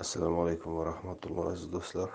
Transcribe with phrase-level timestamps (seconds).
[0.00, 2.10] assalomu alaykum va rahmatulloh aziz do'stlar.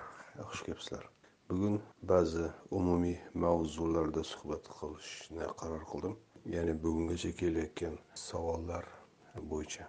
[0.50, 1.04] Xush kelibsizlar.
[1.50, 1.76] Bugun
[2.12, 2.46] ba'zi
[2.78, 6.16] umumiy mavzularda suhbat qilishni qaror qildim.
[6.54, 8.86] Ya'ni bugungacha kelayotgan savollar
[9.52, 9.86] bo'yicha.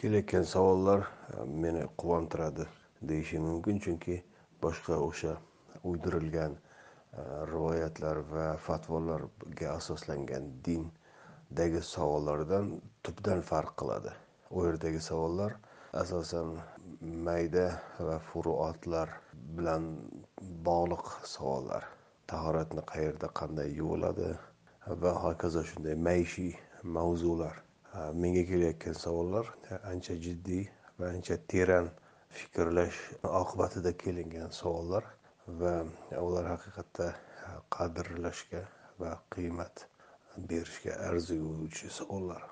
[0.00, 2.64] Kelayotgan savollar e, meni quvontiradi
[3.10, 3.82] deyishim mumkin.
[3.86, 4.16] Chunki
[4.64, 5.36] boshqa o'sha
[5.90, 6.60] uydirilgan e,
[7.52, 12.72] rivoyatlar va fatvolarga asoslangan dindagi savollardan
[13.02, 14.16] tubdan farq qiladi.
[14.56, 15.60] U yerdagi savollar
[16.04, 16.56] asosan
[17.00, 17.66] mayda
[17.98, 19.08] va furuatlar
[19.56, 19.84] bilan
[20.68, 21.84] bog'liq savollar.
[22.26, 24.30] Tahoratni qayerda qanday yuviladi
[25.02, 26.52] va hokazo shunday maishiy
[26.96, 27.56] mavzular.
[28.22, 29.46] Menga kelayotgan savollar
[29.92, 30.64] ancha jiddiy
[30.98, 31.90] va ancha teran
[32.38, 32.98] fikrlash
[33.42, 35.04] oqibatida kelingan savollar
[35.60, 35.74] va
[36.26, 37.06] ular haqiqatda
[37.76, 38.62] qadrlashga
[39.00, 39.86] va qiymat
[40.48, 42.42] berishga arziguchi savollar.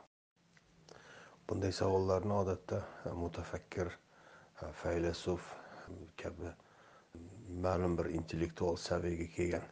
[1.49, 2.79] Bunday savollarni odatda
[3.23, 3.91] mutafakkir
[4.83, 5.43] faylasuf
[6.23, 6.49] kabi
[7.65, 9.67] ma'lum bir intellektual saviyaga kelgan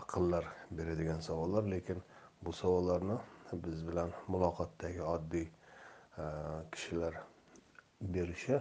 [0.00, 2.02] aqllar beradigan savollar lekin
[2.42, 3.16] bu savollarni
[3.52, 5.46] biz bilan muloqotdagi oddiy
[6.72, 7.14] kishilar
[8.00, 8.60] berishi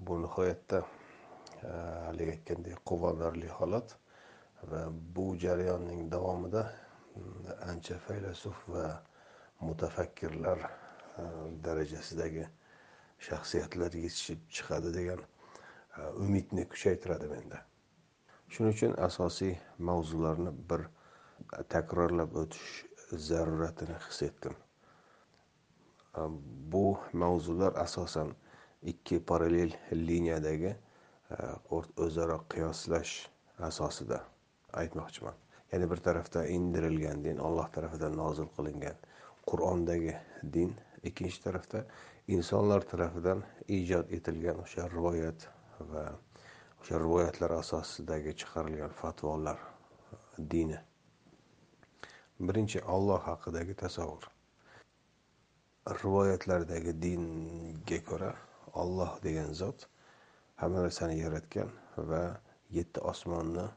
[0.00, 0.82] bu nihoyatda
[2.06, 3.96] haligi aytgandek quvonarli holat
[4.70, 4.80] va
[5.16, 6.62] bu jarayonning davomida
[7.70, 9.02] ancha faylasuf va
[9.60, 10.58] mutafakkirlar
[11.64, 12.46] darajasidagi
[13.28, 17.62] shaxsiyatlar yetishib chiqadi degan e, umidni kuchaytiradi menda.
[18.52, 19.54] Shuning uchun asosiy
[19.90, 22.84] mavzularni bir e, takrorlab o'tish
[23.28, 24.56] zaruratini his etdim.
[26.18, 26.28] E,
[26.74, 26.86] bu
[27.24, 28.34] mavzular asosan
[28.92, 30.76] ikki parallel liniyadagi
[32.06, 33.14] o'zaro qiyoslash
[33.68, 34.20] asosida
[34.82, 35.34] aytmoqchiman.
[35.72, 39.00] Ya'ni bir tarafda indirilgan din olloh tarafidan nozil qilingan
[39.50, 40.14] qur'ondagi
[40.56, 40.74] din
[41.10, 41.82] ikkinchi tarafda
[42.26, 45.44] insonlar tarafidan ijod etilgan o'sha rivoyat
[45.90, 46.04] va
[46.80, 49.60] o'sha rivoyatlar asosidagi chiqarilgan fatvolar
[50.54, 50.78] dini.
[52.48, 54.26] Birinchi olloh haqidagi tasavvur.
[56.02, 58.32] Rivoyatlardagi dinga ko'ra
[58.82, 59.86] olloh degan zot
[60.62, 61.70] hamma narsani yaratgan
[62.10, 62.24] va
[62.78, 63.72] yetti osmonni e,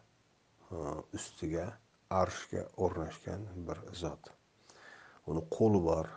[1.19, 1.67] ustiga
[2.21, 4.33] arshga o'rnashgan bir zot.
[5.29, 6.11] Uni qo'li bor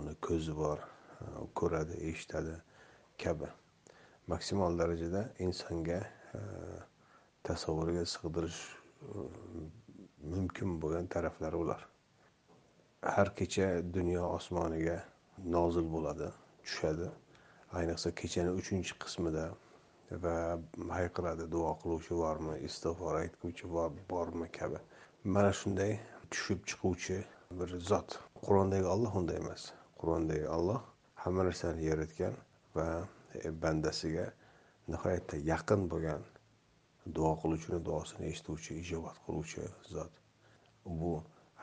[0.00, 0.82] uni ko'zi bor
[1.54, 2.54] ko'radi eshitadi.
[3.22, 3.48] Kabi.
[4.26, 6.00] Maksimal darajada insonga
[7.46, 8.60] tasavvurga tasavvuriga sig'dirish
[10.32, 11.86] mumkin bo'lgan taraflari ular.
[13.14, 14.96] Har kecha dunyo osmoniga
[15.56, 16.28] nozil bo'ladi
[16.64, 17.08] tushadi.
[17.78, 19.44] Ayniqsa kechani uchinchi qismida
[20.24, 20.36] va
[20.98, 23.70] hayqiradi duo qiluvchi bormi istig'for aytguvchi
[24.10, 24.82] bormi kabi.
[25.24, 25.92] Mana shunday
[26.30, 27.22] tushib chiquvchi
[27.58, 28.18] bir zot.
[28.42, 30.80] Qur'ondagi olloh unday emas qur'ondagi olloh
[31.26, 32.34] hamma narsani yaratgan
[32.76, 32.86] va
[33.34, 34.26] e, bandasiga
[34.94, 36.20] nihoyatda yaqin bo'lgan
[37.16, 39.64] duo qiluvchini duosini eshituvchi ijobat qiluvchi
[39.94, 40.20] zot.
[41.00, 41.10] Bu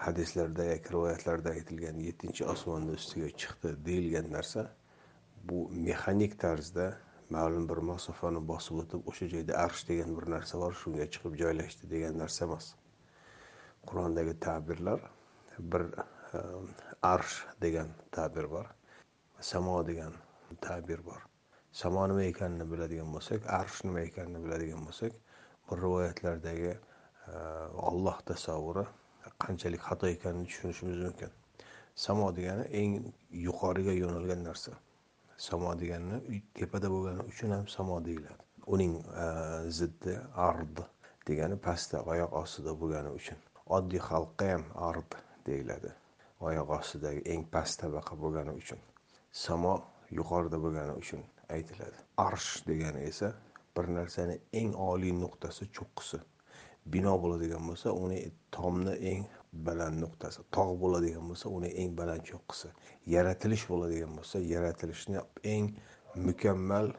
[0.05, 4.65] hadislarda yoki rivoyatlarda aytilgan yettinchi osmonni ustiga chiqdi deyilgan narsa
[5.51, 6.89] bu mexanik tarzda
[7.37, 11.93] ma'lum bir masofani bosib o'tib o'sha joyda arsh degan bir narsa bor shunga chiqib joylashdi
[11.95, 12.71] degan narsa emas.
[13.87, 15.09] Qur'ondagi ta'birlar
[15.73, 15.89] bir
[16.37, 16.45] e,
[17.15, 18.73] arsh degan ta'bir bor.
[19.43, 20.13] Samo degan
[20.61, 21.21] ta'bir bor.
[21.71, 25.15] Samo nima ekanini biladigan bo'lsak arsh nima ekanini biladigan bo'lsak
[25.69, 28.85] bu rivoyatlardagi eh, olloh tasavvuri
[29.45, 31.31] qanchalik xato ekanini tushunishimiz mumkin.
[32.05, 32.93] Samo degani eng
[33.47, 34.77] yuqoriga yo'nalgan narsa.
[35.47, 38.41] Samo deganini tepada bo'lgani uchun ham samo deyiladi.
[38.77, 38.95] Uning
[39.25, 40.15] eh, ziddi
[40.47, 40.85] ard
[41.27, 43.43] degani pastda oyoq ostida bo'lgani uchun.
[43.79, 45.19] Oddiy xalqqa ham ard
[45.51, 45.91] deyiladi.
[46.39, 48.79] Oyoq ostidagi eng past tabaqa bo'lgani uchun.
[49.33, 49.73] Samo
[50.17, 51.23] yuqorida bo'lgani uchun
[51.55, 51.97] aytiladi.
[52.27, 53.33] Arsh degani esa
[53.77, 56.19] bir narsani eng oliy nuqtasi cho'qqisi.
[56.93, 58.19] Bino bo'ladigan bo'lsa uni
[58.55, 59.23] tomni eng
[59.67, 60.45] baland nuqtasi.
[60.55, 62.73] Tog' bo'ladigan bo'lsa uni eng baland cho'qqisi.
[63.15, 65.19] Yaratilish bo'ladigan bo'lsa yaratilishni
[65.55, 65.71] eng
[66.27, 66.91] mukammal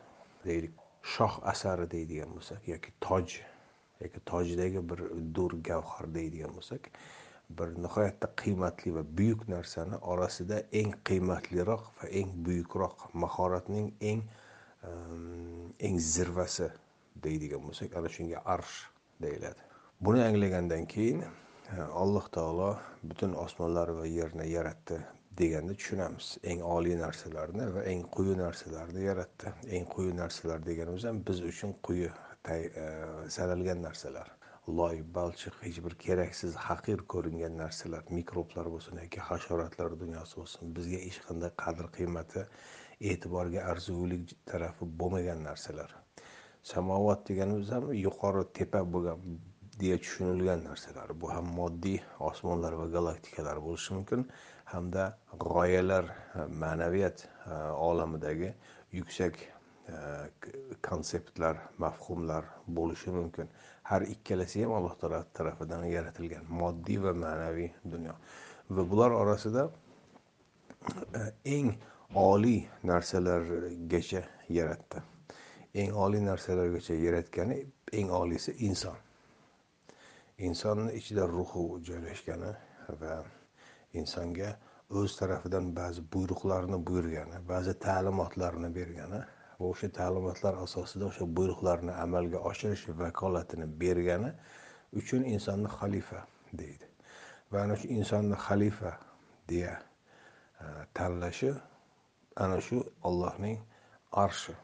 [0.44, 0.74] deylik
[1.16, 3.36] shoh asari deydigan bo'lsak yoki toj
[4.02, 5.00] yoki tojdagi bir
[5.36, 6.90] dur gavhar deydigan bo'lsak
[7.50, 14.22] bir nihoyatda qiymatli va buyuk narsani orasida eng qiymatliroq va eng buyukroq mahoratning eng
[15.86, 16.68] eng zirvasi
[17.24, 18.76] deydigan bo'lsak ana shunga arsh
[19.22, 19.62] deyiladi.
[20.00, 22.70] Buni anglagandan keyin e, alloh taolo
[23.02, 24.98] butun osmonlar va yerni yaratdi
[25.38, 26.38] deganda tushunamiz.
[26.50, 29.52] Eng oliy narsalarni va eng quyi narsalarni yaratdi.
[29.78, 32.88] Eng quyi narsalar deganimiz ham biz uchun quyi e, e,
[33.36, 34.28] sanalgan narsalar.
[34.68, 41.00] Loy balchiq hech bir keraksiz haqir ko'ringan narsalar mikroblar bo'lsin yoki hasharotlar dunyosi bo'lsin bizga
[41.06, 42.44] hech qanday qadr qiymati
[43.10, 45.90] e'tiborga arzigulik tarafi bo'lmagan narsalar.
[46.62, 49.20] Samovat deganimiz ham yuqori tepa bo'lgan
[49.80, 51.08] deya tushunilgan narsalar.
[51.20, 51.98] Bu ham moddiy
[52.30, 54.28] osmonlar va galaktikalar bo'lishi mumkin
[54.72, 55.04] hamda
[55.46, 56.04] g'oyalar
[56.64, 57.54] ma'naviyat e,
[57.88, 58.54] olamidagi
[59.00, 59.34] yuksak
[60.82, 63.48] konseptlar mafhumlar bo'lishi mumkin.
[63.82, 68.14] Har ikkalasi ham alloh taolo tarafidan yaratilgan moddiy va ma'naviy dunyo.
[68.70, 69.68] Va bular orasida
[71.14, 71.74] e, eng
[72.14, 75.02] oliy narsalargacha yaratdi.
[75.74, 77.60] Eng oliy narsalargacha yaratgani
[77.92, 78.96] eng oliysi inson.
[80.38, 82.54] Insonni ichida ruhi joylashgani
[83.00, 83.22] va
[83.92, 84.56] insonga
[84.90, 89.20] o'z tarafidan ba'zi buyruqlarni buyurgani ba'zi ta'limotlarni bergani
[89.64, 94.30] va o'sha ta'limotlar asosida o'sha buyruqlarni amalga oshirish vakolatini bergani
[95.00, 96.20] uchun insonni xalifa
[96.60, 96.86] deydi.
[97.52, 98.92] Va ana shu insonni xalifa
[99.48, 99.74] deya
[100.60, 100.66] e,
[100.98, 101.52] tanlashi
[102.44, 103.58] ana shu ollohning
[104.24, 104.54] arshi.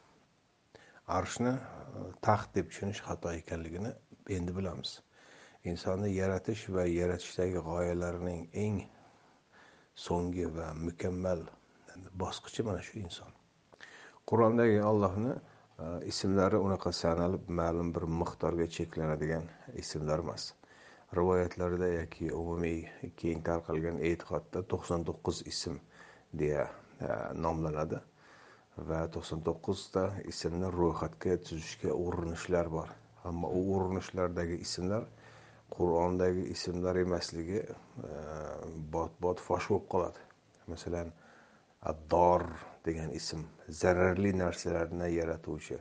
[1.19, 3.94] Arshni e, taxt deb tushunish xato ekanligini
[4.37, 4.99] endi bilamiz.
[5.73, 8.81] Insonni yaratish va yaratishdagi g'oyalarining eng
[10.06, 11.44] so'nggi va mukammal
[12.25, 13.39] bosqichi mana shu inson.
[14.31, 19.49] Qur'ondagi allohni e, ismlari unaqa sanalib ma'lum bir miqdorga cheklanadigan
[19.82, 20.44] ismlar emas.
[21.19, 22.85] Rivoyatlarda yoki umumiy
[23.23, 25.81] keng tarqalgan e'tiqodda to'qson to'qqiz ism
[26.43, 26.67] deya
[27.06, 27.09] e,
[27.47, 27.99] nomlanadi
[28.91, 32.93] va to'qson to'qqizta ismni ro'yxatga tuzishga urinishlar bor.
[33.31, 35.09] Ammo u urinishlardagi ismlar
[35.75, 37.75] qur'ondagi ismlar emasligi e,
[38.94, 40.29] bot bot fosh bo'lib qoladi.
[40.75, 41.12] Masalan
[41.82, 42.43] addor
[42.85, 45.79] degan ism zararli narsalarni yaratuvchi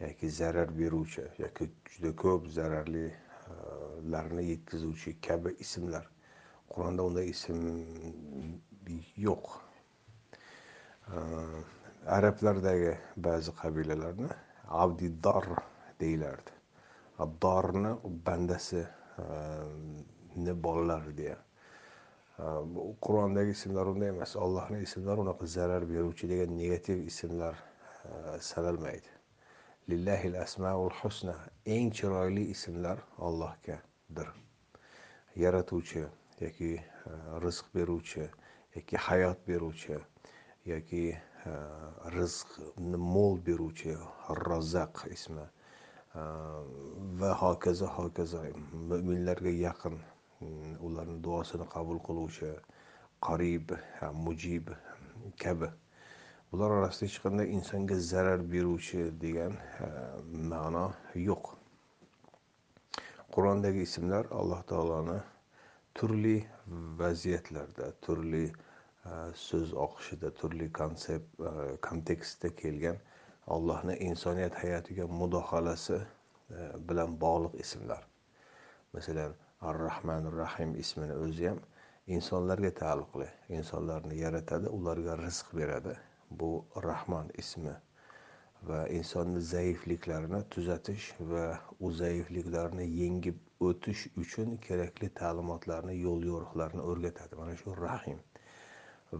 [0.00, 6.08] yoki zarar beruvchi yoki juda ko'p zararlilarni e, yetkazuvchi kabi ismlar.
[6.72, 7.60] Qur'onda unday ism
[9.26, 9.46] yo'q.
[11.12, 11.16] E,
[12.16, 14.30] Arablardagi ba'zi qabilalarni
[14.82, 15.46] abdiddor
[16.00, 16.50] deyilardi
[17.24, 17.92] addorni
[18.26, 18.82] bandasi
[20.46, 21.36] e, bolalari deya
[23.04, 29.10] qur'ondagi ismlar unday emas allohni ismlari unaqa zarar beruvchi degan negativ ismlar e, sanalmaydi.
[29.90, 31.34] Lillahil asmaul husna
[31.66, 32.98] eng chiroyli ismlar
[33.28, 34.28] allohgadir.
[35.44, 36.04] Yaratuvchi
[36.40, 36.82] yoki e,
[37.44, 38.26] rizq beruvchi
[38.76, 39.98] yoki hayot beruvchi
[40.72, 41.56] yoki e,
[42.16, 43.98] rizqni mo'l beruvchi
[44.46, 45.46] rozzaq ismi.
[47.20, 48.42] Va hokazo hokazo
[48.88, 49.96] mo'minlarga yaqin
[50.88, 52.50] ularni duosini qabul qiluvchi
[53.26, 53.74] qarib
[54.24, 54.70] mujib
[55.44, 55.68] kabi
[56.52, 59.52] bular orasida hech qanday insonga zarar beruvchi degan
[60.52, 60.86] ma'no
[61.28, 61.44] yo'q
[63.34, 65.18] qur'ondagi ismlar alloh taoloni
[66.00, 66.36] turli
[67.02, 68.44] vaziyatlarda turli
[69.44, 71.40] so'z oqishida turli konsept
[71.88, 72.98] kontekstda kelgan
[73.56, 75.98] allohni insoniyat hayotiga mudohalasi
[76.88, 78.02] bilan bog'liq ismlar
[78.94, 79.34] masalan
[79.68, 81.60] ar rahmanir rahim ismini o'zi ham
[82.16, 83.28] insonlarga taalluqli
[83.58, 85.94] insonlarni yaratadi ularga rizq beradi.
[86.40, 86.50] Bu
[86.88, 87.74] rahmon ismi
[88.68, 91.46] va insonni zaifliklarini tuzatish va
[91.80, 97.40] u zaifliklarni yengib o'tish uchun kerakli ta'limotlarni yo'l yo'riqlarni o'rgatadi.
[97.40, 98.20] Mana shu rahim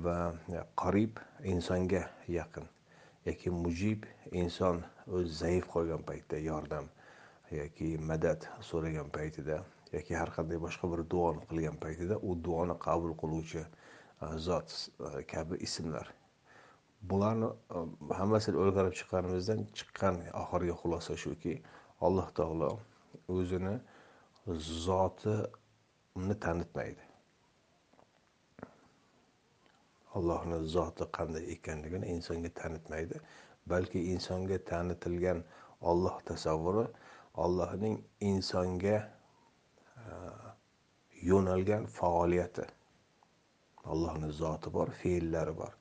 [0.07, 0.19] va
[0.85, 1.21] qarib
[1.55, 2.03] insonga
[2.39, 2.67] yaqin
[3.27, 4.07] yoki mujib
[4.43, 6.89] inson o'zi zaif qolgan paytda yordam
[7.59, 9.59] yoki madad so'ragan paytida
[9.93, 14.75] yoki har qanday boshqa bir duoni qilgan paytida u duoni qabul qiluvchi e, zot
[15.09, 16.11] e, kabi ismlar.
[17.11, 17.85] Bularni e,
[18.21, 21.55] hammasini o'rganib chiqqanimizdan chiqqan oxirgi xulosa shuki
[22.09, 22.71] alloh taolo
[23.37, 23.75] o'zini
[24.87, 27.09] zotini tanitmaydi.
[30.19, 33.21] Allohni zoti qanday ekanligini insonga tanitmaydi
[33.73, 35.45] balki insonga tanitilgan
[35.93, 36.87] olloh tasavvuri
[37.45, 37.97] ollohning
[38.31, 38.97] insonga
[41.23, 42.67] yo'nalgan faoliyati.
[43.85, 45.75] Allohni zoti bor fe'llari bor.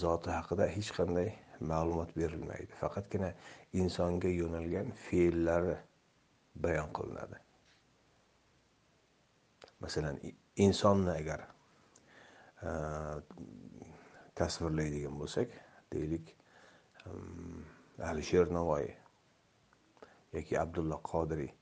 [0.00, 1.30] Zoti haqida hech qanday
[1.60, 2.72] ma'lumot berilmaydi.
[2.80, 3.32] Faqatgina
[3.72, 5.76] insonga yo'nalgan fe'llari
[6.64, 7.40] bayon qilinadi.
[9.80, 10.18] Masalan
[10.56, 11.44] insonni agar
[12.62, 12.70] e,
[14.40, 15.54] tasvirlaydigan bo'lsak
[15.92, 16.34] deylik
[17.06, 17.10] e,
[18.10, 18.90] alisher navoiy
[20.36, 21.52] yoki abdulla qodiriy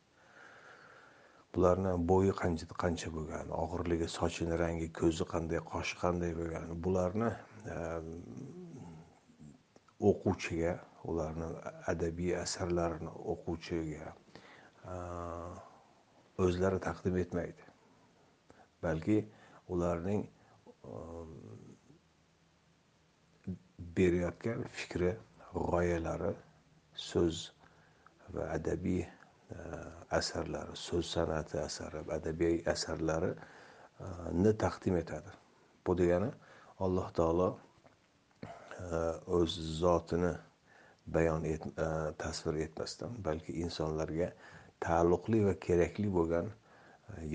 [1.58, 7.30] bularni bo'yi qancha qancha bo'lgan og'irligi sochini rangi ko'zi qanday qoshi qanday bo'lgan bularni
[7.76, 8.10] ehm,
[10.10, 10.74] o'quvchiga
[11.12, 11.48] ularni
[11.92, 14.12] adabiy asarlarini o'quvchiga
[14.92, 15.58] ehm,
[16.46, 17.68] o'zlari taqdim etmaydi.
[18.86, 19.18] Balki
[19.74, 20.24] ularning
[20.94, 21.36] ehm,
[23.98, 25.14] berayotgan fikri
[25.52, 26.34] g'oyalari
[27.10, 27.46] so'z
[28.34, 29.06] va adabiy
[30.10, 35.32] asarlari so'z san'ati asari adabiy asarlarini e, taqdim etadi.
[35.86, 36.30] Bu degani
[36.86, 37.48] alloh taolo
[38.32, 39.00] e,
[39.38, 40.32] o'z zotini
[41.06, 41.88] bayon et, e,
[42.24, 44.32] tasvir etmasdan balki insonlarga
[44.86, 46.50] taalluqli va kerakli bo'lgan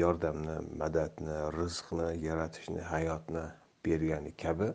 [0.02, 3.46] yordamni madadni rizqni yaratishni hayotni
[3.86, 4.70] bergani kabi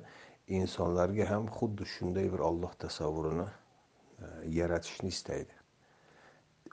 [0.60, 3.48] insonlarga ham xuddi shunday bir olloh tasavvurini
[4.58, 5.57] yaratishni istaydi.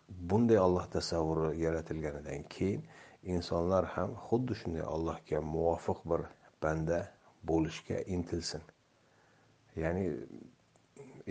[0.09, 2.85] Bunday olloh tasavvuri yaratilganidan keyin
[3.23, 6.21] insonlar ham xuddi shunday allohga muvofiq bir
[6.63, 6.99] banda
[7.51, 8.61] bo'lishga intilsin.
[9.75, 10.05] Ya'ni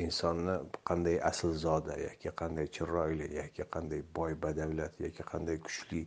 [0.05, 0.55] insonni
[0.89, 6.03] qanday aslzoda yoki qanday chiroyli yoki qanday boy badavlat yoki qanday kuchli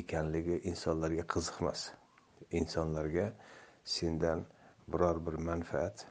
[0.00, 1.80] ekanligi insonlarga qiziqmas.
[2.60, 3.26] Insonlarga
[3.84, 4.46] sendan
[4.92, 6.06] biror bir manfaat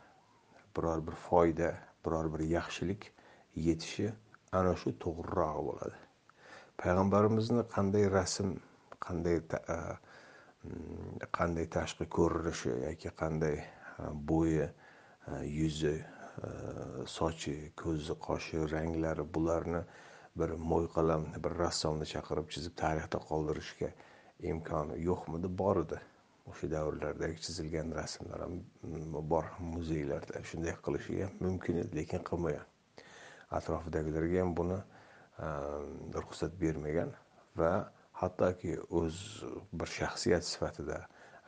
[0.78, 1.70] biror bir foyda
[2.06, 3.12] biror bir yaxshilik
[3.56, 4.12] yetishi
[4.52, 5.98] ana shu to'g'rirog'i bo'ladi.
[6.82, 8.54] Payg'ambarimizni qanday rasm
[9.08, 13.58] qanday mm, qanday tashqi ko'rinishi yoki qanday
[14.32, 14.68] bo'yi
[15.60, 15.96] yuzi
[17.06, 19.82] sochi ko'zi qoshi ranglari bularni
[20.40, 23.90] bir mo'yqalam bir rassomni chaqirib chizib tarixda qoldirishga
[24.52, 26.00] imkoni yo'qmidi bor edi.
[26.52, 28.60] O'sha davrlardagi chizilgan rasmlar ham
[29.32, 30.44] bor muzeylarda.
[30.52, 32.66] Shunday qilishi ham mumkin edi lekin qilmagan.
[33.52, 37.14] Atrofidagilarga ham buni ehm, ruxsat bermagan
[37.56, 37.72] va
[38.22, 39.20] hattoki o'z
[39.74, 41.00] bir shaxsiyat sifatida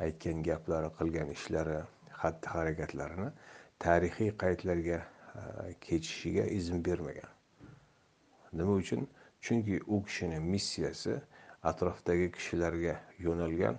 [0.06, 1.79] aytgan gaplari qilgan ishlari
[2.22, 3.29] xatti harakatlarini
[3.86, 7.29] tarixiy qaydlarga ehm, kechishiga izn bermagan.
[8.53, 9.08] Nima uchun?
[9.41, 11.13] Chunki u kishini missiyasi
[11.72, 13.77] atrofdagi kishilarga yo'nalgan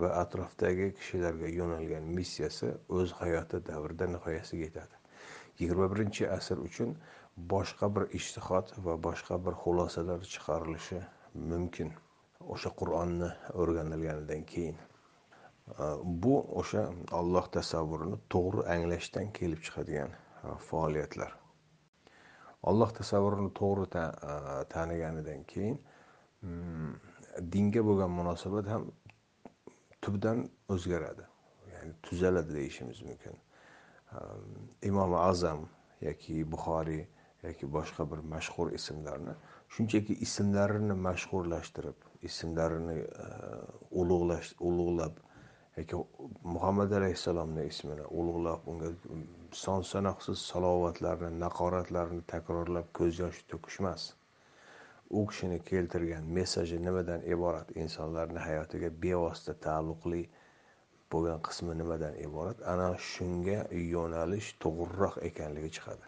[0.00, 4.96] va atrofdagi kishilarga yo'nalgan missiyasi o'z hayoti davrida nihoyasiga yetadi.
[5.58, 6.96] Yigirma birinchi asr uchun
[7.46, 11.00] boshqa bir ishtihod va boshqa bir xulosalar chiqarilishi
[11.52, 11.92] mumkin
[12.54, 13.30] o'sha qur'onni
[13.62, 14.78] o'rganilganidan keyin.
[16.24, 16.82] Bu o'sha
[17.20, 20.14] olloh tasavvurini to'g'ri anglashdan kelib chiqadigan
[20.68, 21.34] faoliyatlar.
[22.62, 23.86] Olloh tasavvurini to'g'ri
[24.74, 25.76] taniganidan keyin
[26.40, 26.94] hmm,
[27.52, 28.88] dinga bo'lgan munosabat ham
[30.02, 31.28] tubdan o'zgaradi.
[31.72, 33.34] Ya'ni tuzaladi deyishimiz mumkin.
[34.90, 35.68] Imom azam
[36.00, 37.04] yoki buxoriy
[37.46, 39.34] yoki boshqa bir mashhur ismlarni
[39.76, 43.28] shunchaki ismlarini mashhurlashtirib ismlarini e,
[44.02, 45.24] ulug'lash ulug'lab
[45.78, 46.02] yoki
[46.56, 48.92] muhammad alayhissalomni ismini ulug'lab unga
[49.64, 54.08] son sanoqsiz salovatlarni naqoratlarni takrorlab ko'z yosh to'kish emas
[55.10, 57.70] u kishini keltirgan messaji nimadan iborat?
[57.84, 60.20] Insonlarni hayotiga bevosita taalluqli
[61.12, 62.60] bo'lgan qismi nimadan iborat?
[62.72, 63.58] Ana shunga
[63.94, 66.07] yo'nalish to'g'riroq ekanligi chiqadi.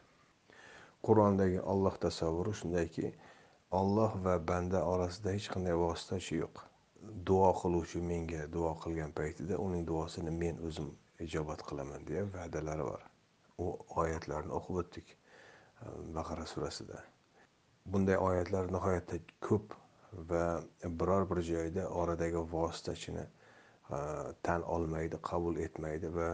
[1.06, 3.12] Qur'ondagi olloh tasavvuri shundayki
[3.80, 6.60] olloh va banda orasida hech qanday vositachi yo'q.
[7.28, 10.90] Duo qiluvchi menga duo qilgan paytida uning duosini men o'zim
[11.26, 13.06] ijobat qilaman deya va'dalari bor.
[13.62, 13.66] U
[14.02, 17.02] oyatlarni o'qib o'tdik ehm, baqara surasida.
[17.92, 19.76] Bunday oyatlar nihoyatda ko'p
[20.32, 20.44] va
[21.02, 26.32] biror bir joyda oradagi vositachini ehm, tan olmaydi qabul etmaydi va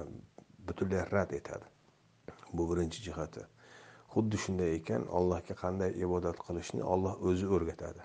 [0.69, 1.75] butunlay rad etadi.
[2.53, 3.47] Bu birinchi jihati.
[4.17, 8.05] Xuddi shunday ekan allohga qanday ibodat qilishni olloh o'zi o'rgatadi.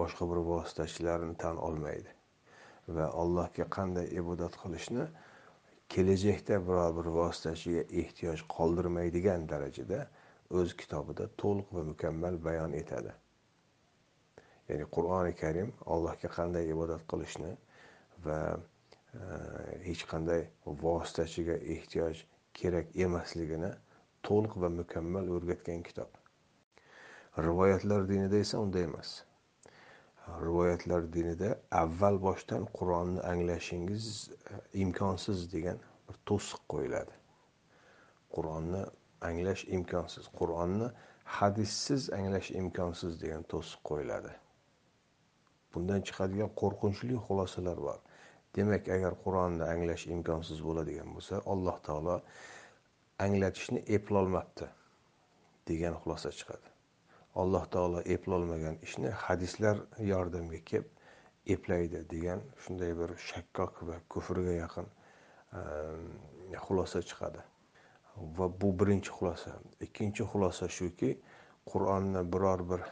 [0.00, 2.14] Boshqa bir vositachilarni tan olmaydi
[2.96, 5.04] va allohga qanday ibodat qilishni
[5.94, 10.00] kelajakda biror bir vositachiga ehtiyoj qoldirmaydigan darajada
[10.60, 13.12] o'z kitobida to'liq va mukammal bayon etadi.
[14.68, 17.52] Ya'ni qur'oni karim allohga qanday ibodat qilishni
[18.26, 19.20] va e,
[19.88, 20.46] hech qanday
[20.86, 22.22] vositachiga ehtiyoj
[22.60, 23.76] kerak emasligini
[24.28, 26.10] to'liq va mukammal o'rgatgan kitob.
[27.46, 29.10] Rivoyatlar dinida esa unday emas.
[30.46, 31.50] Rivoyatlar dinida
[31.82, 35.78] avval boshdan qur'onni anglashingiz e, imkonsiz degan
[36.08, 37.18] bir to'siq qo'yiladi.
[38.36, 38.82] Qur'onni
[39.28, 40.88] anglash imkonsiz qur'onni
[41.38, 44.32] hadissiz anglash imkonsiz degan to'siq qo'yiladi.
[45.74, 47.98] Bundan chiqadigan qo'rqinchli xulosalar bor.
[48.56, 52.20] Demak agar qur'onni anglash imkonsiz bo'ladigan bo'lsa alloh taolo
[53.24, 54.68] anglatishni eplolmabdi
[55.68, 56.72] degan xulosa chiqadi.
[57.42, 59.80] Alloh taolo eplolmagan ishni hadislar
[60.10, 60.90] yordamga kelib
[61.54, 64.88] eplaydi degan shunday bir shakkok va kufrga yaqin
[65.60, 66.06] ehm,
[66.66, 67.44] xulosa chiqadi.
[68.38, 69.52] Va bu birinchi xulosa.
[69.86, 71.10] Ikkinchi xulosa shuki
[71.72, 72.82] qur'onni biror bir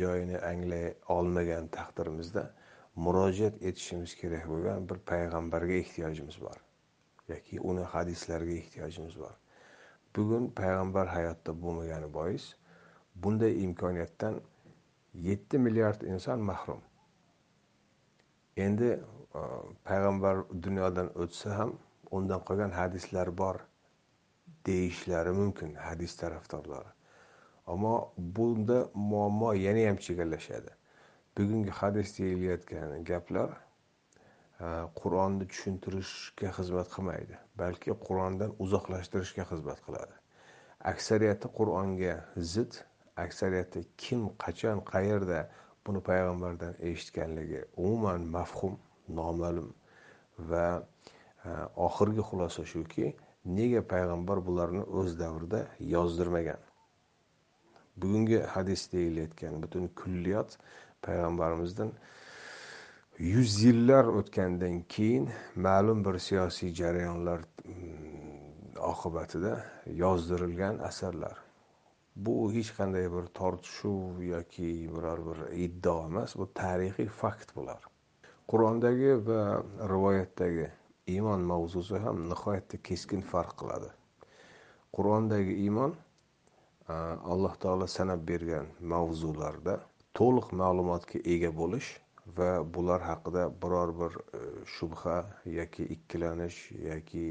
[0.00, 2.44] joyini anglay olmagan taqdirimizda
[3.04, 6.58] murojaat etishimiz kerak bo'lgan bir payg'ambarga ehtiyojimiz bor.
[7.28, 9.34] Yoki uni hadislariga ehtiyojimiz bor.
[10.16, 12.54] Bugun payg'ambar hayotda bo'lmagani bois
[13.22, 14.40] bunday imkoniyatdan
[15.14, 16.80] yetti milliard inson mahrum.
[18.56, 19.42] Endi e,
[19.84, 21.78] payg'ambar dunyodan o'tsa ham
[22.10, 23.56] undan qolgan hadislar bor
[24.66, 26.90] deyishlari mumkin hadis tarafdorlari.
[27.66, 30.70] Ammo bunda muammo yana ham chigallashadi
[31.38, 33.50] bugungi hadis deyilayotgan gaplar
[34.60, 40.18] Э, qur'onni tushuntirishga xizmat qilmaydi balki qur'ondan uzoqlashtirishga xizmat qiladi.
[40.92, 42.16] Aksariyati qur'onga
[42.52, 42.76] zid
[43.24, 45.38] aksariyati kim qachon qayerda
[45.86, 48.76] buni payg'ambardan eshitganligi umuman mafhum
[49.20, 49.72] noma'lum.
[50.52, 51.50] Va e,
[51.88, 53.14] oxirgi xulosa shuki
[53.60, 55.64] nega payg'ambar bularni o'z davrida
[55.96, 56.60] yozdirmagan?
[57.96, 60.58] Bugungi hadis deyilayotgan butun kulliyot
[61.08, 61.96] payg'ambarimizdan
[63.20, 69.52] yuz yillar o'tgandan keyin ma'lum bir siyosiy jarayonlar mm, oqibatida
[70.02, 71.36] yozdirilgan asarlar.
[72.16, 77.84] Bu hech qanday bir tortishuv yoki biror bir iddao emas bu tarixiy fakt bular.
[78.48, 79.62] Qur'ondagi va
[79.92, 80.70] rivoyatdagi
[81.06, 83.90] iymon mavzusi ham nihoyatda keskin farq qiladi.
[84.96, 85.92] Qur'ondagi iymon
[87.32, 89.80] alloh taolo sanab bergan mavzularda
[90.14, 91.98] to'liq ma'lumotga ega bo'lish
[92.36, 94.40] va bular haqida biror bir e,
[94.74, 95.16] shubha
[95.58, 96.58] yoki ikkilanish
[96.88, 97.24] yoki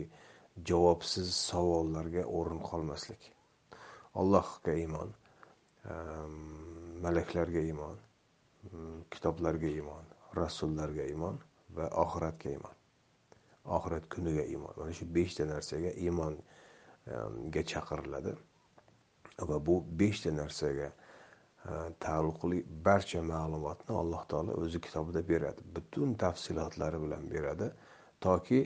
[0.70, 3.32] javobsiz savollarga o'rin qolmaslik.
[4.22, 5.94] Allohga iymon e,
[7.06, 7.98] malaklarga iymon
[9.14, 11.40] kitoblarga iymon rasullarga iymon
[11.78, 12.76] va oxiratga iymon.
[13.78, 14.74] Oxirat kuniga iymon.
[14.78, 18.36] Mana shu beshta narsaga iymonga e, chaqiriladi
[19.50, 20.92] va bu beshta narsaga
[22.00, 25.62] taalluqli barcha ma'lumotni alloh taolo o'zi kitobida beradi.
[25.76, 27.72] Butun tafsilotlari bilan beradi.
[28.22, 28.62] Toki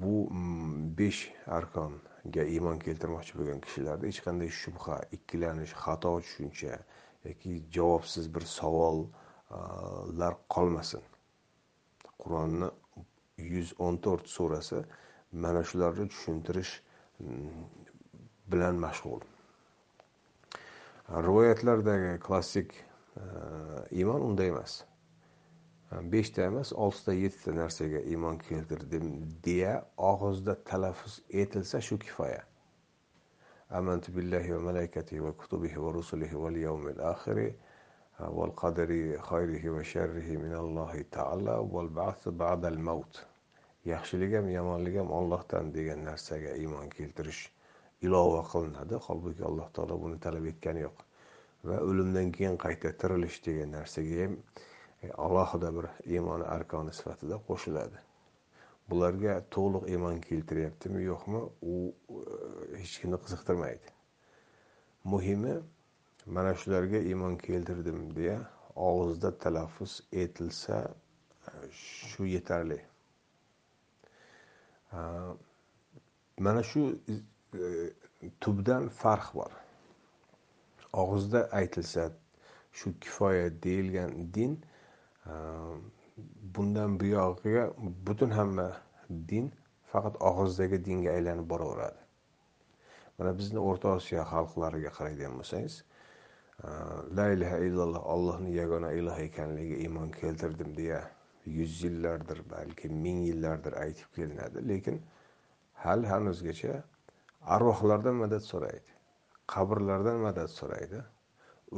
[0.00, 1.22] bu mm, besh
[1.58, 6.74] arkonga iymon keltirmoqchi bo'lgan kishilarda hech qanday shubha ikkilanish xato tushuncha
[7.28, 11.02] yoki javobsiz bir savollar qolmasin.
[12.22, 12.68] Qur'onni
[13.54, 14.82] yuz o'n to'rt surasi
[15.44, 16.72] mana shularni tushuntirish
[17.20, 17.66] mm,
[18.52, 19.22] bilan mashg'ul.
[21.08, 22.74] Rivoyatlardagi klassik
[23.16, 23.22] e,
[23.96, 24.82] iymon unday emas.
[25.92, 29.08] E, beshta emas oltita yettita narsaga iymon keltirdim
[29.44, 29.78] deya
[30.10, 32.42] og'izda talaffuz etilsa shu kifoya.
[33.80, 37.56] Amantu billahi va malaikatihi va kutubihi va rusulihi val yawmil oxiri e,
[38.40, 43.24] val qadari xayrihi va sharrihi minallohi taala val ba'th ba'dal maut
[43.88, 47.46] yaxshilik ham yomonlik ham ollohdan degan narsaga iymon keltirish
[48.06, 50.98] ilova qilinadi holbuki alloh taolo buni talab etgani yo'q.
[51.68, 54.36] Va o'limdan keyin qayta tirilish degan narsaga ham
[55.02, 58.04] e, alohida bir iymon arkoni sifatida qo'shiladi.
[58.90, 61.40] Bularga to'liq iymon keltiryaptimi yo'qmi
[61.72, 63.96] u e, hech kimni qiziqtirmaydi.
[65.14, 65.56] Muhimi
[66.36, 68.38] mana shularga iymon keltirdim deya
[68.88, 72.80] og'izda talaffuz etilsa e, shu yetarli.
[76.46, 76.82] Mana shu
[77.54, 77.90] Э,
[78.40, 79.52] tubdan farq bor.
[80.92, 82.10] Og'izda aytilsa
[82.72, 84.52] shu kifoya deyilgan din
[85.26, 85.32] e,
[86.54, 87.64] bundan buyog'iga
[88.06, 88.66] butun hamma
[89.30, 89.52] din
[89.92, 92.02] faqat og'izdagi dinga aylanib boraveradi.
[93.18, 95.78] Mana bizni o'rta osiyo xalqlariga qaraydigan bo'lsangiz
[96.64, 96.68] e,
[97.20, 101.00] la ilaha illalloh ollohni yagona iloh ekanligiga iymon keltirdim deya
[101.58, 104.68] yuz yillardir balki ming yillardir aytib kelinadi.
[104.68, 105.02] Lekin
[105.86, 106.82] hali hanuzgacha
[107.56, 108.98] arvohlardan madad so'raydi
[109.52, 111.00] qabrlardan madad so'raydi.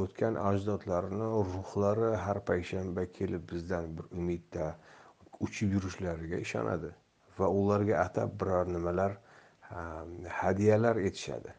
[0.03, 4.67] O'tgan ajdodlarini ruhlari har payshanba kelib bizdan bir umidda
[5.47, 6.91] uchib yurishlariga ishonadi
[7.39, 9.17] va ularga atab biror nimalar
[10.41, 11.55] hadyalar etishadi.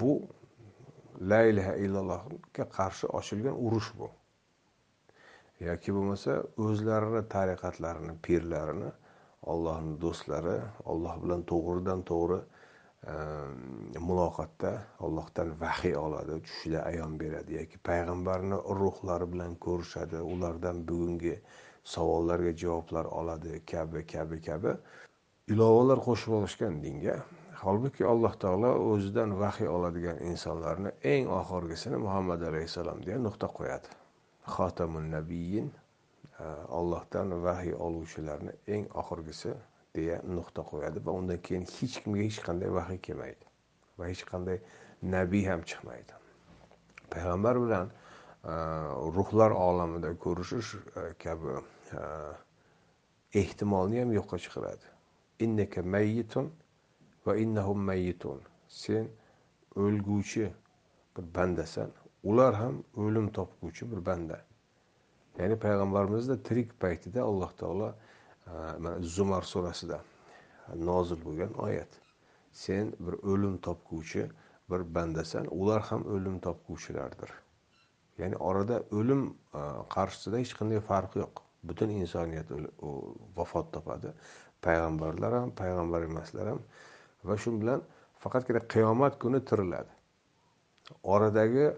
[0.00, 0.12] Bu
[1.32, 4.08] la ilaha illallohga qarshi ochilgan urush bu.
[5.68, 8.90] Yoki bo'lmasa o'zlarini tariqatlarini pirlarini
[9.52, 10.56] ollohni do'stlari
[10.92, 12.40] olloh bilan to'g'ridan to'g'ri
[13.08, 14.70] Ehm, muloqotda
[15.06, 21.32] allohdan vahiy oladi tushida ayon beradi yoki payg'ambarni ruhlari bilan ko'rishadi ulardan bugungi
[21.92, 24.74] savollarga javoblar oladi kabi kabi kabi.
[25.54, 27.16] Ilovalar qo'shib olishgan dinga
[27.62, 33.96] holbuki alloh taolo o'zidan vahiy oladigan insonlarni eng oxirgisini muhammad alayhissalom deya nuqta qo'yadi.
[34.56, 35.72] Xotamun nabiyin
[36.80, 39.56] ollohdan ehm, vahiy oluvchilarni eng oxirgisi
[39.94, 43.50] deya nuqta qo'yadi va undan keyin hech kimga hech qanday vahiy kelmaydi
[43.98, 44.58] va hech qanday
[45.14, 46.12] nabiy ham chiqmaydi.
[47.10, 48.52] Payg'ambar bilan e,
[49.16, 52.04] ruhlar olamida ko'rishish e, kabi e,
[53.42, 54.92] ehtimolni ham yo'qqa chiqaradi.
[55.46, 56.52] Innaka mayyitun
[57.26, 58.42] va innahum mayyitun.
[58.68, 59.08] Sen
[59.76, 60.46] o'lguvchi
[61.16, 61.90] bir bandasan
[62.22, 64.38] ular ham o'lim topguvchi bir banda.
[65.38, 67.94] Ya'ni payg'ambarimizni tirik paytida alloh taolo
[68.84, 70.00] mana zumar surasida
[70.88, 71.92] nozil bo'lgan oyat.
[72.52, 74.30] Sen bir o'lim topguvchi
[74.70, 77.30] bir bandasan ular ham o'lim topguvchilardir.
[78.18, 79.22] Ya'ni orada o'lim
[79.54, 79.60] e,
[79.94, 81.42] qarshisida hech qanday farq yo'q.
[81.68, 82.48] Butun insoniyat
[83.36, 84.12] vafot topadi.
[84.66, 86.60] Payg'ambarlar ham payg'ambar emaslar ham
[87.24, 87.82] va shu bilan
[88.24, 89.92] faqatgina qiyomat kuni tiriladi.
[91.14, 91.70] Oradagi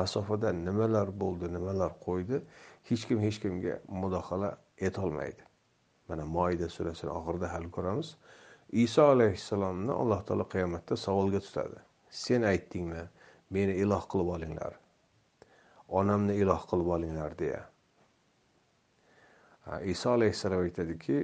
[0.00, 2.42] masofada nimalar bo'ldi nimalar qo'ydi
[2.90, 4.50] hech kim hech kimga mudohala
[4.88, 5.49] etolmaydi.
[6.10, 8.14] Mana moyda surasini oxirida hal ko'ramiz
[8.84, 11.78] iso alayhissalomni alloh taolo qiyomatda savolga tutadi.
[12.10, 13.02] Sen aytdingmi
[13.50, 14.74] meni iloh qilib olinglar.
[15.88, 17.62] Onamni iloh qilib olinglar deya.
[19.94, 21.18] Iso alayhissalom aytadiki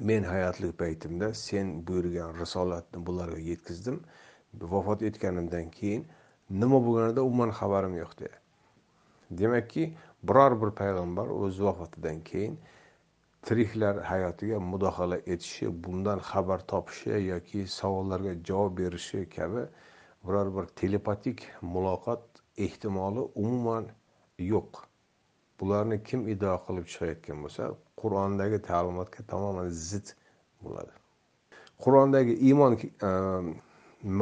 [0.00, 4.00] men hayotlik paytimda sen buyurgan risolatni bularga yetkazdim.
[4.60, 6.06] Vafot etganimdan keyin
[6.50, 8.36] nima bo'lganidan umuman xabarim yo'q deya.
[9.30, 9.90] Demakki
[10.22, 12.58] biror bir payg'ambar o'z vafotidan keyin
[13.46, 19.62] tiriklar hayotiga mudaxala etishi bundan xabar topishi yoki savollarga javob berishi kabi
[20.26, 22.22] biror bir telepatik muloqot
[22.66, 23.86] ehtimoli umuman
[24.52, 24.72] yo'q.
[25.60, 27.70] Bularni kim iddao qilib chiqayotgan bo'lsa
[28.00, 30.12] qur'ondagi ta'limotga tamoman zid
[30.62, 30.92] bo'ladi.
[31.84, 33.10] Qur'ondagi iymon e,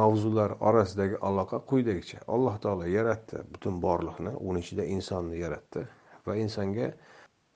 [0.01, 5.85] mavzular orasidagi aloqa quyidagicha alloh taolo yaratdi butun borliqni uni ichida insonni yaratdi
[6.27, 6.89] va insonga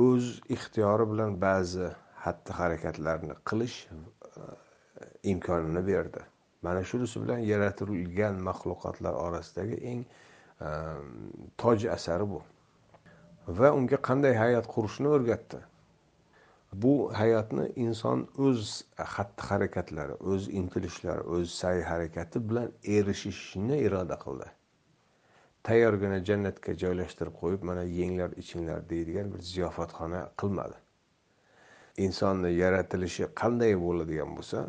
[0.07, 1.89] o'z ixtiyori bilan ba'zi
[2.25, 3.95] xatti harakatlarni qilish e,
[5.33, 6.23] imkonini berdi.
[6.63, 10.69] Mana shunisi bilan yaratilgan maxluqotlar orasidagi eng e,
[11.63, 12.43] toj asari bu.
[13.61, 15.61] Va unga qanday hayot qurishni o'rgatdi.
[16.83, 18.67] Bu hayotni inson o'z
[19.15, 24.47] xatti harakatlari o'z intilishlari o'z sa'y harakati bilan erishishni iroda qildi.
[25.69, 30.77] Tayyorgina jannatga joylashtirib qo'yib mana yenglar ichinglar deydigan bir ziyofatxona qilmadi.
[32.07, 34.63] Insonni yaratilishi qanday bo'ladigan bo'lsa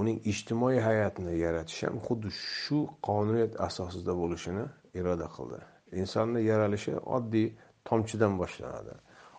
[0.00, 4.64] uning ijtimoiy hayotini yaratish ham xuddi shu qonuniyat asosida bo'lishini
[5.00, 5.60] iroda qildi.
[6.02, 7.48] Insonni yaralishi oddiy
[7.88, 8.94] tomchidan boshlanadi.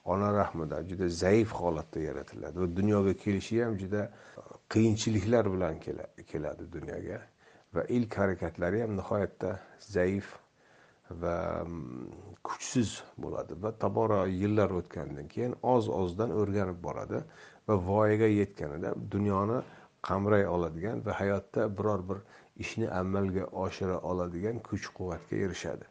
[0.05, 4.01] Ona rahmida juda zaif holatda yaratiladi va dunyoga kelishi ham juda
[4.37, 4.41] e,
[4.73, 5.75] qiyinchiliklar bilan
[6.31, 7.19] keladi dunyoga
[7.73, 10.25] va ilk harakatlari ham nihoyatda zaif
[11.11, 12.07] va mm,
[12.43, 17.23] kuchsiz bo'ladi va tobora yillar o'tgandan keyin oz ozdan o'rganib boradi
[17.67, 19.61] va voyaga yetganida dunyoni
[20.07, 22.17] qamray oladigan va hayotda biror bir
[22.63, 25.85] ishni amalga oshira oladigan kuch quvvatga erishadi.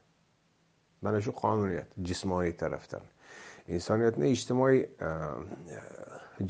[1.03, 3.03] Mana shu qonuniyat jismoniy tarafdan.
[3.69, 5.11] Insoniyatni ijtimoiy e,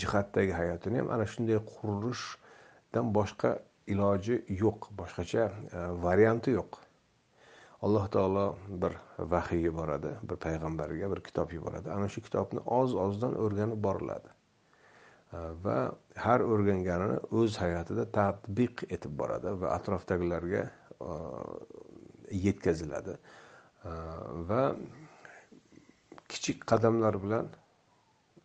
[0.01, 3.51] jihatdagi hayotini ham ana shunday qurilishdan boshqa
[3.87, 6.88] iloji yo'q boshqacha e, varianti yo'q.
[7.83, 11.91] Alloh taolo bir vahiy yuboradi bir payg'ambarga bir kitob yuboradi.
[11.91, 14.31] Ana shu kitobni oz ozdan o'rganib boriladi.
[15.65, 15.77] Va
[16.25, 21.17] har o'rganganini o'z hayotida tadbiq etib boradi va atrofdagilarga e,
[22.47, 23.19] yetkaziladi.
[24.51, 24.63] Va
[26.29, 27.53] kichik qadamlar bilan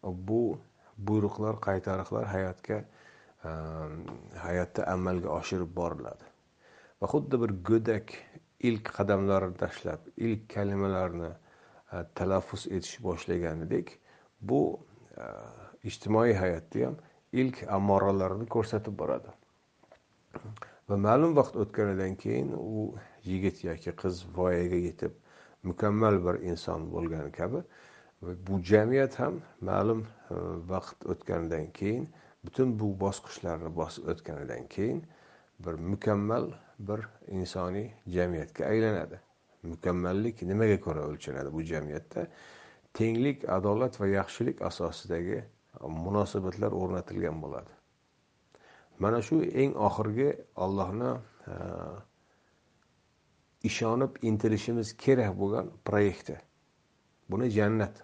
[0.04, 0.60] bu
[0.98, 3.56] buyruqlar qaytariqlar hayotga e,
[4.46, 6.30] hayotda amalga oshirib boriladi.
[7.02, 8.14] Va xuddi bir go'dak
[8.70, 13.98] ilk qadamlarini tashlab ilk kalimalarni e, talaffuz etish boshlaganidek
[14.42, 14.62] bu
[15.18, 15.26] e,
[15.90, 16.96] ijtimoiy hayotda ham
[17.44, 19.34] ilk amoralarini ko'rsatib boradi.
[20.90, 22.86] Va ma'lum vaqt o'tganidan keyin u
[23.30, 25.14] yigit yoki qiz voyaga yetib
[25.64, 27.64] mukammal bir inson bo'lgani kabi
[28.48, 30.36] bu jamiyat ham ma'lum e,
[30.74, 32.08] vaqt o'tganidan keyin
[32.46, 35.04] butun bu bosqichlarni bosib o'tganidan keyin
[35.66, 36.52] bir mukammal
[36.88, 39.20] bir insoniy jamiyatga aylanadi.
[39.64, 42.28] Mukammallik nimaga ko'ra o'lchanadi bu jamiyatda?
[42.94, 45.44] Tenglik adolat va yaxshilik asosidagi
[45.82, 47.72] munosabatlar o'rnatilgan bo'ladi.
[49.00, 50.30] Mana shu eng oxirgi
[50.66, 51.12] ollohni
[51.54, 51.56] e,
[53.70, 56.38] ishonib intilishimiz kerak bo'lgan proyekti.
[57.30, 58.04] Buni jannat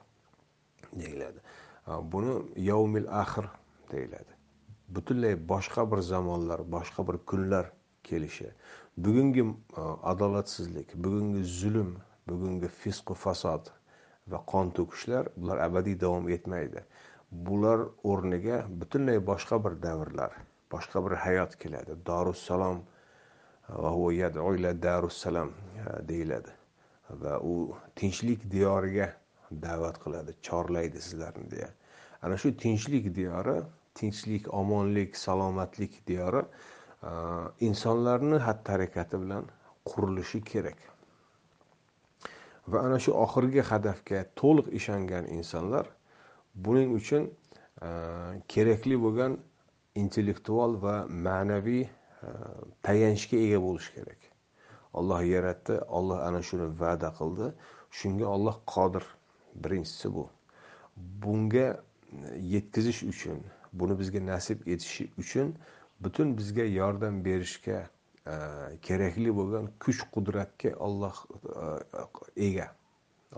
[0.93, 1.39] deyiladi.
[1.87, 2.33] E, buni
[2.69, 3.45] yovmil axir
[3.91, 4.33] deyiladi.
[4.89, 7.71] Butunlay boshqa bir zamonlar boshqa bir kunlar
[8.03, 8.49] kelishi.
[8.97, 9.81] Bugungi e,
[10.11, 13.71] adolatsizlik bugungi zulm bugungi fisqu fasod
[14.31, 16.83] va qon to'kishlar bular abadiy davom etmaydi.
[17.31, 17.79] Bular
[18.11, 20.31] o'rniga butunlay boshqa bir davrlar
[20.71, 21.97] boshqa bir hayot keladi.
[22.05, 22.83] Dorussalom
[24.87, 26.51] darussalam e, e, deyiladi.
[27.09, 29.13] Va u tinchlik diyoriga
[29.51, 30.35] da'vat qiladi.
[30.41, 31.69] Chorlaydi sizlarni deya.
[32.21, 33.61] Ana shu tinchlik diyori
[33.95, 36.43] tinchlik omonlik salomatlik diyori
[37.59, 39.45] insonlarni xatti harakati bilan
[39.85, 40.79] qurilishi kerak.
[42.67, 45.85] Va ana shu oxirgi hadafga to'liq ishongan insonlar
[46.65, 47.23] buning uchun
[47.81, 47.89] e,
[48.53, 49.37] kerakli bo'lgan
[50.03, 50.95] intellektual va
[51.27, 51.89] ma'naviy e,
[52.85, 54.19] tayanchga ega bo'lish kerak.
[54.93, 57.53] Olloh yaratdi olloh ana shuni va'da qildi.
[57.99, 59.05] Shunga olloh qodir.
[59.63, 60.29] Birinchisi bu.
[61.23, 61.79] Bunga e,
[62.53, 63.39] yetkazish uchun
[63.73, 65.55] buni bizga nasib etishi uchun
[66.03, 67.79] butun bizga yordam berishga
[68.27, 68.35] e,
[68.81, 71.15] kerakli bo'lgan kuch qudratga olloh
[71.63, 72.69] e, ega.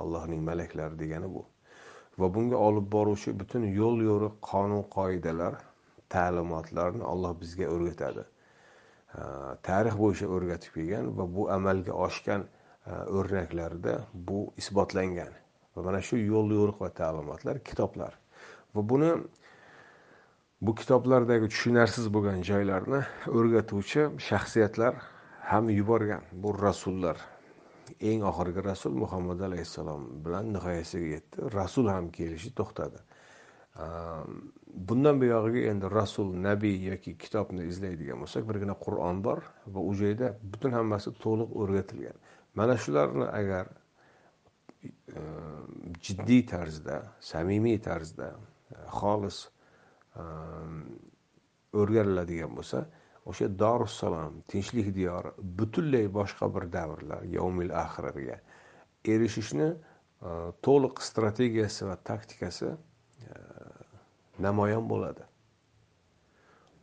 [0.04, 1.46] Allohning malaklari degani bu.
[2.20, 5.58] Va bunga olib boruvchi butun yo'l yo'riq qonun qoidalar
[6.16, 8.26] ta'limotlarni olloh bizga o'rgatadi.
[9.18, 9.22] E,
[9.68, 12.48] tarix bo'yicha o'rgatib kelgan va bu amalga oshgan
[12.92, 15.34] o'rnaklarda bu isbotlangan.
[15.76, 18.18] Va mana shu yo'l yo'riq va ta'limotlar kitoblar.
[18.76, 19.12] Va buni
[20.62, 23.02] bu kitoblardagi tushunarsiz bo'lgan joylarni
[23.38, 24.98] o'rgatuvchi shaxsiyatlar
[25.52, 26.24] ham yuborgan.
[26.44, 27.18] Bu rasullar
[28.10, 31.50] eng oxirgi rasul muhammad alayhissalom bilan nihoyasiga yetdi.
[31.56, 33.02] Rasul ham kelishi to'xtadi.
[34.90, 39.42] Bundan buyog'iga endi rasul nabiy yoki kitobni izlaydigan bo'lsak birgina qur'on bor
[39.74, 42.18] va u joyda butun hammasi to'liq o'rgatilgan.
[42.60, 43.72] Mana shularni agar
[44.84, 45.22] e,
[46.06, 46.98] jiddiy tarzda
[47.32, 48.30] samimiy tarzda
[49.00, 49.40] xolis
[50.20, 50.82] Ehm,
[51.72, 52.82] o'rganiladigan bo'lsa
[53.32, 58.38] o'sha dorussalom tinchlik diyori butunlay boshqa bir davrlar yovmil axirga
[59.14, 59.74] erishishni e,
[60.68, 62.76] to'liq strategiyasi va taktikasi e,
[64.48, 65.24] namoyon bo'ladi.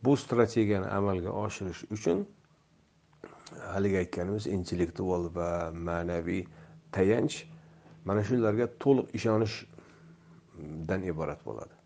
[0.03, 2.25] Bu strategiyani amalga oshirish uchun
[3.73, 5.49] haligi aytganimiz intellektual va
[5.89, 6.43] ma'naviy
[6.97, 7.43] tayanch
[8.05, 11.78] mana shularga to'liq ishonishdan iborat bo'ladi.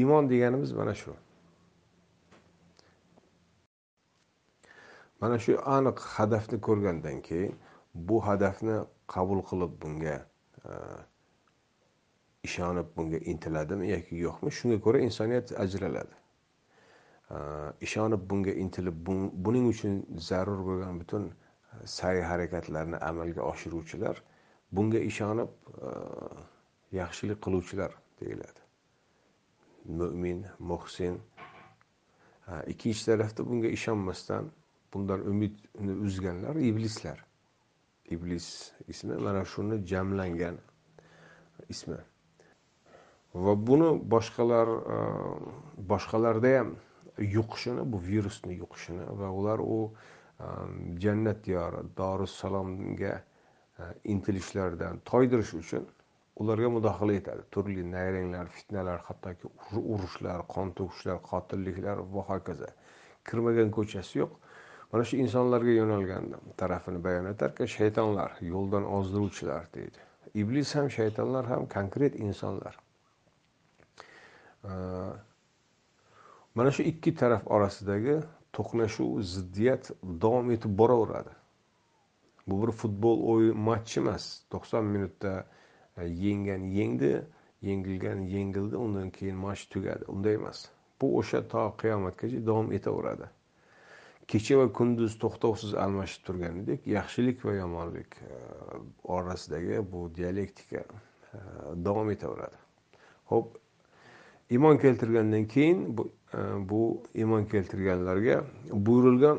[0.00, 1.14] Iymon deganimiz mana shu
[5.20, 7.54] mana shu aniq hadafni ko'rgandan keyin
[7.94, 8.76] bu hadafni
[9.14, 10.16] qabul qilib bunga
[10.64, 10.72] e,
[12.48, 14.50] ishonib bunga intiladimi yoki yo'qmi?
[14.58, 16.14] Shunga ko'ra insoniyat ajraladi.
[17.30, 17.38] E,
[17.86, 18.98] ishonib bunga intilib
[19.46, 19.94] buning uchun
[20.28, 24.22] zarur bo'lgan butun e, sa'y harakatlarni amalga oshiruvchilar
[24.72, 25.50] bunga ishonib
[27.00, 28.63] yaxshilik qiluvchilar deyiladi.
[29.84, 31.20] Mo'min muhsin.
[32.66, 34.50] Ikkinchi tarafda bunga ishonmasdan
[34.94, 37.24] bundan umidni uzganlar iblislar.
[38.10, 40.56] Iblis ismi mana shuni jamlangan
[41.68, 41.96] ismi.
[43.34, 44.98] Va buni boshqalar e,
[45.90, 46.76] boshqalarda ham
[47.18, 49.78] yuqishini bu virusni yuqishini va ular u
[50.40, 50.46] e,
[51.02, 53.14] jannat diyori dorussalomga
[53.78, 55.88] e, intilishlaridan toydirish uchun
[56.40, 57.42] ularga mudaxala etadi.
[57.54, 59.50] Turli nayranglar fitnalar hattoki
[59.94, 62.70] urushlar qon to'kishlar qotilliklar va hokazo.
[63.28, 64.32] Kirmagan ko'chasi yo'q.
[64.92, 66.26] Mana shu insonlarga yo'nalgan
[66.60, 70.00] tarafini bayon etarkan shaytonlar yo'ldan ozdiruvchilar deydi.
[70.42, 72.74] Iblis ham shaytonlar ham konkret insonlar.
[76.54, 78.20] Mana shu ikki taraf orasidagi
[78.56, 79.90] to'qnashuv ziddiyat
[80.22, 81.32] davom etib boraveradi.
[82.48, 84.24] Bu bir futbol o'yin match emas.
[84.52, 85.32] To'qson minutda
[86.02, 87.22] yenggan yengdi
[87.62, 90.04] yengilgan yengildi undan keyin match tugadi.
[90.08, 90.68] Unday emas.
[91.00, 93.26] Bu o'sha to qiyomatgacha davom etaveradi.
[94.28, 98.36] Kecha va kunduz to'xtovsiz almashib turganidek yaxshilik va yomonlik e,
[99.04, 101.38] orasidagi bu dialektika e,
[101.84, 102.56] davom etaveradi.
[103.32, 103.58] Ho'p
[104.50, 109.38] iymon keltirgandan keyin bu, e, bu iymon keltirganlarga buyurilgan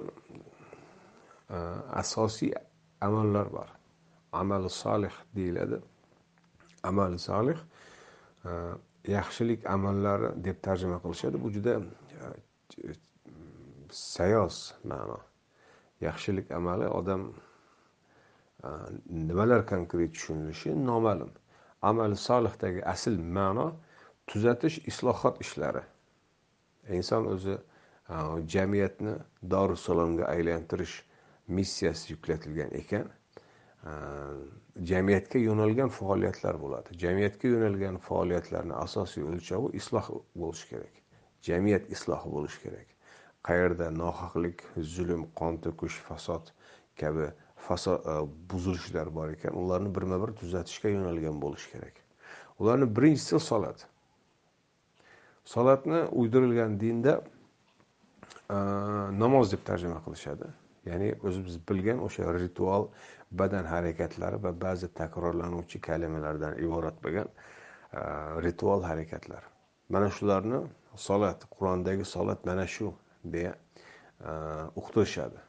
[1.94, 2.54] asosiy
[3.02, 3.70] amallar bor.
[4.32, 5.80] Amali solih deyiladi.
[6.90, 7.58] Amali solih
[8.46, 8.52] e,
[9.18, 11.42] yaxshilik amallari deb tarjima qilishadi.
[11.44, 12.94] Bu juda e,
[13.92, 15.20] sayoz ma'no.
[16.02, 17.24] Yaxshilik amali odam
[18.64, 18.70] e,
[19.28, 21.32] nimalar konkret tushunilishi noma'lum.
[21.82, 23.68] Amali solihdagi asl ma'no
[24.28, 25.84] tuzatish islohot ishlari.
[26.90, 27.58] Inson o'zi
[28.54, 29.16] jamiyatni
[29.52, 31.04] dorusalomga aylantirish
[31.48, 33.10] missiyasi yuklatilgan ekan.
[33.86, 33.92] Э,
[34.90, 36.98] jamiyatga yo'nalgan faoliyatlar bo'ladi.
[37.04, 40.08] Jamiyatga yo'nalgan faoliyatlarni asosiy o'lchovi isloh
[40.44, 40.96] bo'lishi kerak.
[41.48, 42.88] Jamiyat islohi bo'lishi kerak.
[43.48, 44.64] Qayerda nohaqlik
[44.96, 46.50] zulm qon to'kish fasod
[47.02, 47.30] kabi
[47.68, 48.16] fasod e,
[48.54, 52.02] buzilishlar bor ekan ularni birma bir tuzatishga yo'nalgan bo'lishi kerak.
[52.60, 53.88] Ularni birinchisi solat.
[55.54, 57.20] Solatni uydirilgan dinda
[58.50, 58.58] e,
[59.24, 60.50] namoz deb tarjima qilishadi.
[60.90, 62.90] Ya'ni o'zimiz bilgan o'sha ritual
[63.42, 68.00] badan harakatlari va ba'zi takrorlanuvchi kalimalardan iborat bo'lgan e,
[68.46, 69.44] ritual harakatlar
[69.90, 70.62] mana shularni
[71.08, 72.94] solat qur'ondagi solat mana shu
[73.24, 73.54] deya
[74.22, 74.32] e,
[74.82, 75.40] uqtirishadi.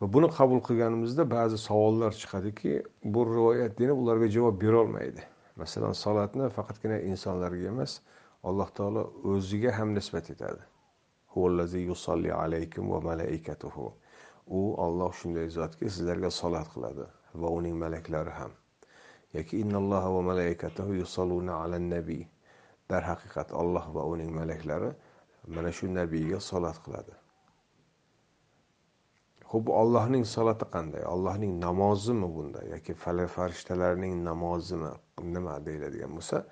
[0.00, 5.26] Va buni qabul qilganimizda ba'zi savollar chiqadiki bu rivoyat dini ularga javob berolmaydi.
[5.56, 8.00] Masalan salatni faqatgina insonlarga emas
[8.42, 10.62] alloh taolo o'ziga ham nisbat etadi.
[14.46, 18.52] U olloh shunday zotki sizlarga solat qiladi va uning malaklari ham.
[19.34, 22.24] Yoki innalloha va malaikatahu yusalluna alan nabiy
[22.90, 24.92] darhaqiqat olloh va uning malaklari
[25.46, 27.14] mana shu nabiyga solat qiladi.
[29.50, 31.02] Ho'p ollohning solati qanday?
[31.14, 32.94] Ollohning namozimi bunda yoki
[33.36, 34.90] farishtalarning namozimi?
[35.22, 36.44] Nima deyiladigan bo'lsa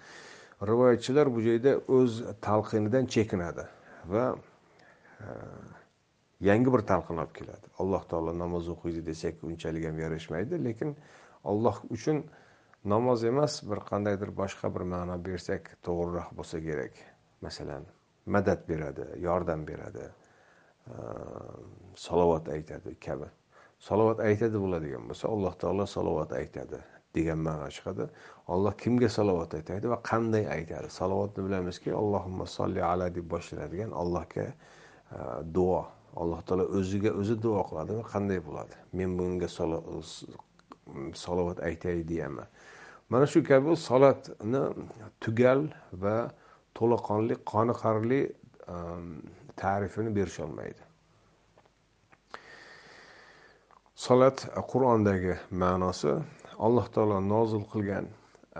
[0.70, 3.64] rivoyatchilar bu joyda o'z talqinidan chekinadi
[4.14, 5.28] va e,
[6.40, 7.70] yangi bir talqin olib keladi.
[7.78, 10.96] Alloh taolo namoz o'qiydi desak unchalik ham yarashmaydi lekin
[11.44, 12.22] alloh uchun
[12.84, 16.94] namoz emas bir qandaydir boshqa bir ma'no bersak to'g'riroq bo'lsa kerak.
[17.40, 17.86] Masalan
[18.26, 23.28] madad beradi yordam beradi ehm, salovat aytadi kabi.
[23.78, 26.78] Salovat aytadi bo'ladigan bo'lsa alloh taolo salovat aytadi
[27.14, 28.08] degan ma'no chiqadi.
[28.54, 30.88] Olloh kimga salovat aytadi va qanday aytadi?
[31.00, 37.60] Salovatni bilamizki allohimma solli ala deb boshlanadigan allohga ehm, duo alloh taolo o'ziga o'zi duo
[37.68, 38.74] qiladi qanday bo'ladi?
[38.98, 39.48] Men bunga
[41.24, 42.48] salovat aytay deyapman.
[43.10, 44.62] Mana shu kabi salatni
[45.22, 45.60] tugal
[46.02, 46.16] va
[46.78, 48.20] to'laqonli qoniqarli
[48.74, 49.08] ehm,
[49.62, 50.82] ta'rifini berisholmaydi
[53.98, 54.38] solat
[54.72, 56.12] qur'ondagi ma'nosi
[56.66, 58.06] alloh taolo nozil qilgan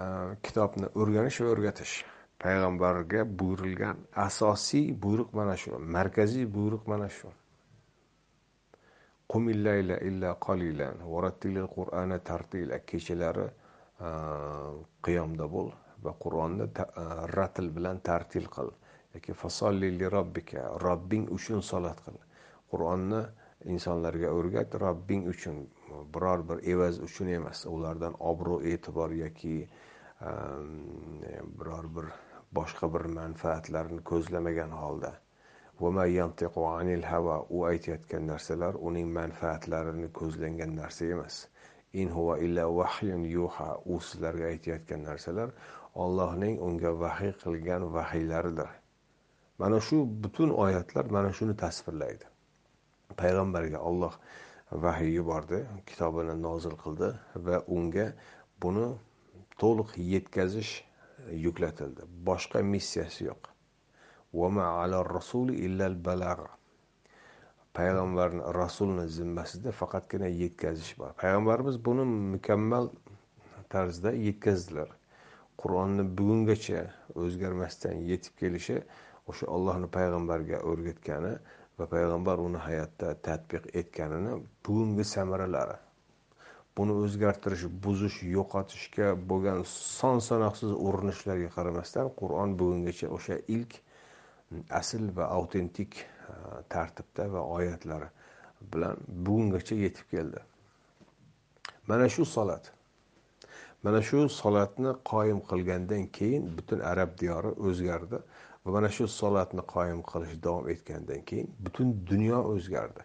[0.03, 1.95] ehm, kitobni o'rganish va o'rgatish.
[2.43, 7.29] Payg'ambarga buyurilgan asosiy buyruq mana shu markaziy buyruq mana shu.
[9.33, 10.97] Qumillayla illa qolilan
[11.77, 12.79] qur'ana tartila.
[12.91, 13.47] Kechalari
[15.07, 15.69] qiyomda bo'l
[16.05, 16.65] va qur'onni
[17.37, 18.71] ratl bilan tartil qil.
[19.15, 20.79] Yoki fasolli li robbika.
[20.87, 22.19] Robbing uchun solat qil.
[22.71, 23.21] Qur'onni
[23.75, 25.67] insonlarga o'rgat robbing uchun.
[26.15, 27.67] Biror bir evaz uchun emas.
[27.67, 29.57] Ulardan obro' e'tibor yoki
[31.59, 32.07] biror bir
[32.57, 35.11] boshqa bir manfaatlarni ko'zlamagan holda.
[35.81, 41.37] U aytayotgan narsalar uning manfaatlarini ko'zlangan narsa emas
[41.93, 45.51] in huva illa vahyun yuha u sizlarga aytayotgan narsalar
[46.05, 48.71] ollohning unga vahiy qilgan vahiylaridir
[49.59, 52.27] mana shu butun oyatlar mana shuni tasvirlaydi
[53.23, 54.15] payg'ambarga olloh
[54.87, 55.61] vahiy yubordi
[55.91, 57.09] kitobini nozil qildi
[57.47, 58.07] va unga
[58.65, 58.87] buni
[59.63, 60.73] to'liq yetkazish
[61.47, 63.51] yuklatildi boshqa missiyasi yo'q
[67.79, 72.89] payg'ambarni rasulni zimmasida faqatgina yetkazish bor payg'ambarimiz buni mukammal
[73.75, 74.89] tarzda yetkazdilar
[75.63, 76.81] qur'onni bugungacha
[77.25, 78.79] o'zgarmasdan yetib kelishi
[79.33, 81.33] o'sha ollohni payg'ambarga o'rgatgani
[81.79, 84.39] va payg'ambar uni hayotda tadbiq etganini
[84.69, 85.77] bugungi samaralari
[86.81, 93.79] buni o'zgartirish buzish yo'qotishga bo'lgan son sanoqsiz urinishlarga qaramasdan qur'on bugungacha o'sha ilk
[94.71, 96.05] asl va autentik e,
[96.69, 98.09] tartibda va oyatlar
[98.73, 100.41] bilan bugungacha yetib keldi.
[101.87, 102.73] Mana shu solat.
[103.83, 108.19] Mana shu solatni qoyim qilgandan keyin butun arab diyori o'zgardi
[108.65, 113.03] va mana shu solatni qoyim qilish davom etgandan keyin butun dunyo o'zgardi.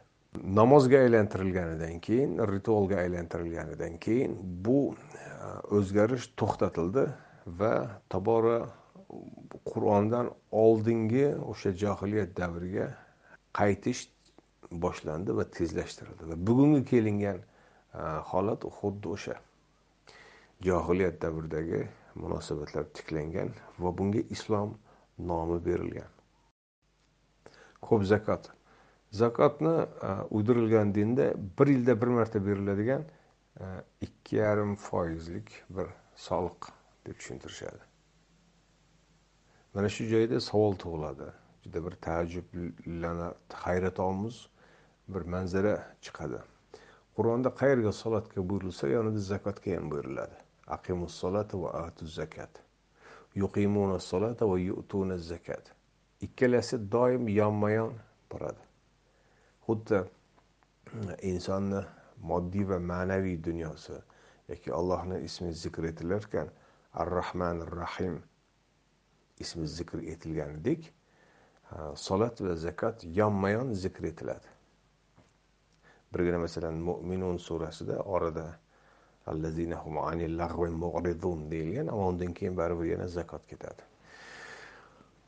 [0.59, 5.27] Namozga aylantirilganidan keyin ritualga aylantirilganidan keyin bu e,
[5.77, 7.05] o'zgarish to'xtatildi
[7.59, 7.73] va
[8.09, 8.57] tobora
[9.71, 12.87] qur'ondan oldingi o'sha johiliyat davriga
[13.59, 14.07] qaytish
[14.85, 16.29] boshlandi va tezlashtirildi.
[16.29, 19.35] Va bugungi kelingan e, holat xuddi o'sha.
[20.67, 21.83] Johiliyat davridagi
[22.15, 24.75] munosabatlar tiklangan va bunga islom
[25.31, 26.11] nomi berilgan.
[27.81, 28.49] Ko'p zakot.
[29.11, 29.75] Zakotni
[30.09, 33.05] e, uydirilgan dinda bir yilda bir marta beriladigan
[33.59, 33.65] e,
[34.01, 36.71] ikki yarim foizlik bir soliq
[37.05, 37.92] deb tushuntirishadi.
[39.73, 41.27] Mana shu joyda savol tug'iladi.
[41.63, 43.33] Juda bir taajjublana
[43.65, 44.49] hayratomuz
[45.07, 46.41] bir manzara chiqadi.
[47.15, 50.37] Qur'onda qayerga solatga buyurilsa yonida zakotga ham buyuriladi.
[50.67, 52.61] Aqimus solata va atu zakat.
[53.35, 55.71] Yuqimuna solata va yu'tuna zakat.
[56.21, 57.93] Ikkalasi doim yonma yon
[58.31, 58.63] boradi
[59.67, 61.81] xuddi mm, insonni
[62.29, 63.95] moddiy va ma'naviy dunyosi
[64.51, 66.49] yoki allohni ismi zikr etilarkan
[67.03, 68.17] ar rahman rahim
[69.39, 70.93] ismi zikr etilganidek
[71.95, 74.47] solat va zakat yonma yon zikr etiladi.
[76.13, 78.57] Birgina masalan mo'minun surasida orada
[81.51, 83.81] deyilgan ammo undan keyin baribir yana zakot ketadi.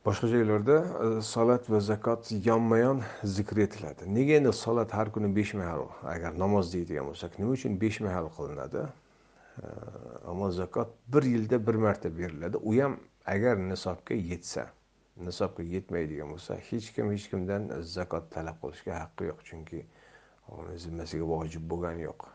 [0.05, 4.05] Boshqa joylarda e, salat va zakot yonma yon zikr etiladi.
[4.05, 8.29] Nega endi salat har kuni besh mahal agar namoz deydigan bo'lsak nima uchun besh mahal
[8.37, 8.85] qilinadi?
[9.63, 9.67] E,
[10.29, 12.57] ammo zakot bir yilda bir marta beriladi.
[12.57, 14.67] U ham agar nisobga yetsa
[15.17, 19.43] nisobga yetmaydigan bo'lsa hech kim hech kimdan zakot talab qilishga haqqi yo'q.
[19.49, 19.85] Chunki
[20.57, 22.27] uni zimmasiga vojib bo'lgani yo'q.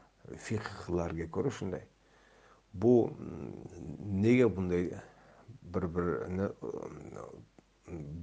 [0.46, 1.84] Fiqlarga ko'ra shunday.
[2.74, 2.94] Bu
[4.24, 4.90] nega bunday
[5.74, 6.48] bir birini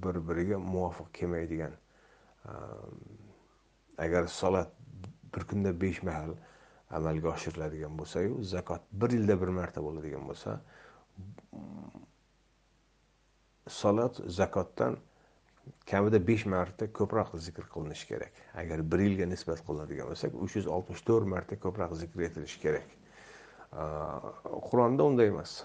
[0.02, 1.72] bir biriga muvofiq kelmaydigan
[2.44, 3.00] ehm,
[3.98, 4.70] agar solat
[5.34, 6.30] bir kunda besh mahal
[6.90, 10.60] amalga oshiriladigan bo'lsayu zakot bir yilda bir marta bo'ladigan bo'lsa
[13.68, 14.96] salot zakotdan
[15.90, 18.32] kamida besh marta ko'proq zikr qilinishi kerak.
[18.54, 22.88] Agar bir yilga nisbat qilinadigan bo'lsak uch yuz oltmish to'rt marta ko'proq zikr etilishi kerak.
[24.70, 25.64] Qur'onda unday emas.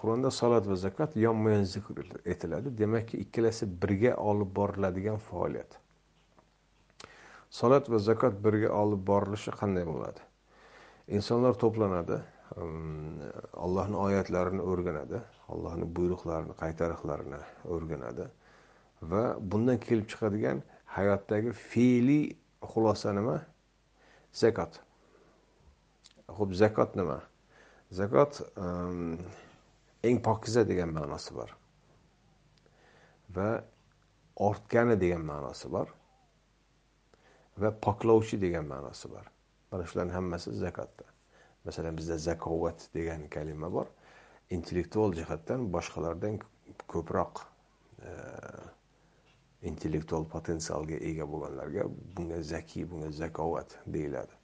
[0.00, 2.72] Qur'onda salat va zakot yonma yon zikr etiladi.
[2.78, 5.78] Demakki ikkalasi birga olib boriladigan faoliyat.
[7.50, 10.24] Salat va zakot birga olib borilishi qanday bo'ladi?
[11.18, 12.22] Insonlar to'planadi.
[12.52, 13.20] Ehm,
[13.56, 15.20] allohni oyatlarini o'rganadi
[15.54, 17.38] allohni buyruqlarini qaytariqlarini
[17.76, 18.26] o'rganadi
[19.12, 19.22] va
[19.54, 20.60] bundan kelib chiqadigan
[20.96, 22.26] hayotdagi fe'liy
[22.72, 23.36] xulosa nima?
[24.42, 24.76] Zakot.
[26.36, 27.18] Ho'p zakot nima?
[28.00, 29.16] Zakot ehm,
[30.10, 31.56] eng pokiza degan ma'nosi bor
[33.38, 33.48] va
[34.50, 35.88] ortgani degan ma'nosi bor
[37.64, 39.26] va poklovchi degan ma'nosi bor.
[39.72, 41.13] Mana shularni hammasi zakotda.
[41.64, 43.86] Masalan bizda zakovat degan kalima bor.
[44.50, 46.38] Intellektual jihatdan boshqalardan
[46.88, 47.44] ko'proq
[48.04, 48.12] e,
[49.70, 51.86] intellektual potensialga ega bo'lganlarga
[52.16, 54.36] bunga zakiy bunga zakovat deyiladi.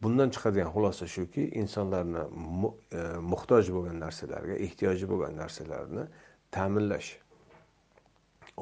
[0.00, 3.00] Bundan chiqadigan xulosa shuki insonlarni e,
[3.32, 6.06] muhtoj bo'lgan narsalarga ehtiyoji bo'lgan narsalarni
[6.56, 7.10] ta'minlash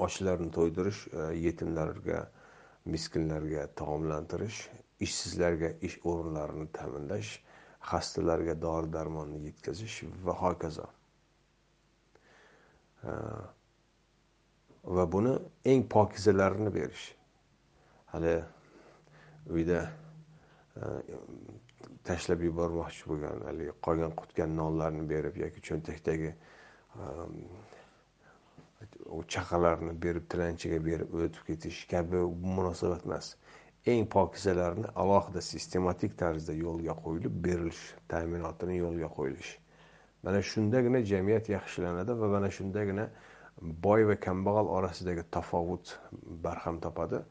[0.07, 2.25] ochlarni to'ydirish e, yetimlarga
[2.95, 4.61] miskinlarga taomlantirish
[5.07, 7.33] ishsizlarga ish o'rinlarini ta'minlash
[7.91, 10.87] xastalarga dori darmonni yetkazish va hokazo.
[14.97, 15.35] Va buni
[15.73, 17.07] eng pokizalarini berish.
[18.13, 18.35] Hali
[19.59, 19.81] uyda
[22.09, 26.33] tashlab yubormoqchi bo'lgan haligi qolgan qutgan nonlarni berib yoki cho'ntakdagi
[29.35, 32.21] chaqalarni berib tilanchiga berib o'tib ketish kabi
[32.57, 33.37] munosabat emas.
[33.87, 39.53] Eng pokizalarni alohida sistematik tarzda yo'lga qo'yilib berilish ta'minotini yo'lga qo'yilish.
[40.23, 43.09] Mana shundagina jamiyat yaxshilanadi va mana shundagina
[43.87, 45.95] boy va kambag'al orasidagi tafovut
[46.45, 47.23] barham topadi.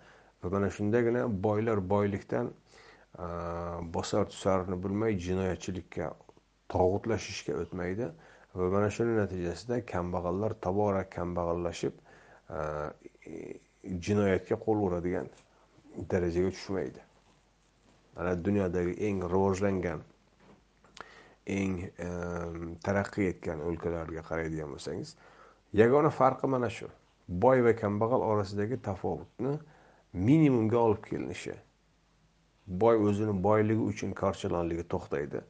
[0.43, 2.53] Va mana shundagina boylar boylikdan
[3.97, 6.13] bosar tusarini bilmay jinoyatchilikka
[6.73, 8.11] tog'utlashishga o'tmaydi.
[8.57, 11.95] Va mana shuni natijasida kambag'allar tobora kambag'allashib
[14.07, 15.31] jinoyatga e, qo'l uradigan
[16.11, 17.01] darajaga tushmaydi
[18.17, 20.05] mana dunyodagi eng rivojlangan
[21.57, 22.09] eng e,
[22.85, 25.15] taraqqiy etgan o'lkalarga qaraydigan bo'lsangiz
[25.73, 26.87] yagona farqi mana shu.
[27.27, 29.57] Boy va kambag'al orasidagi tafovutni
[30.13, 31.55] minimumga olib kelinishi.
[32.67, 35.41] Boy o'zini boyligi uchun korchalonligi to'xtaydi.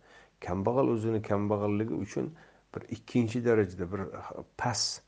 [0.41, 2.32] Kambag'al o'zini kambag'alligi uchun
[2.78, 4.01] bir ikkinchi darajada bir
[4.57, 5.01] past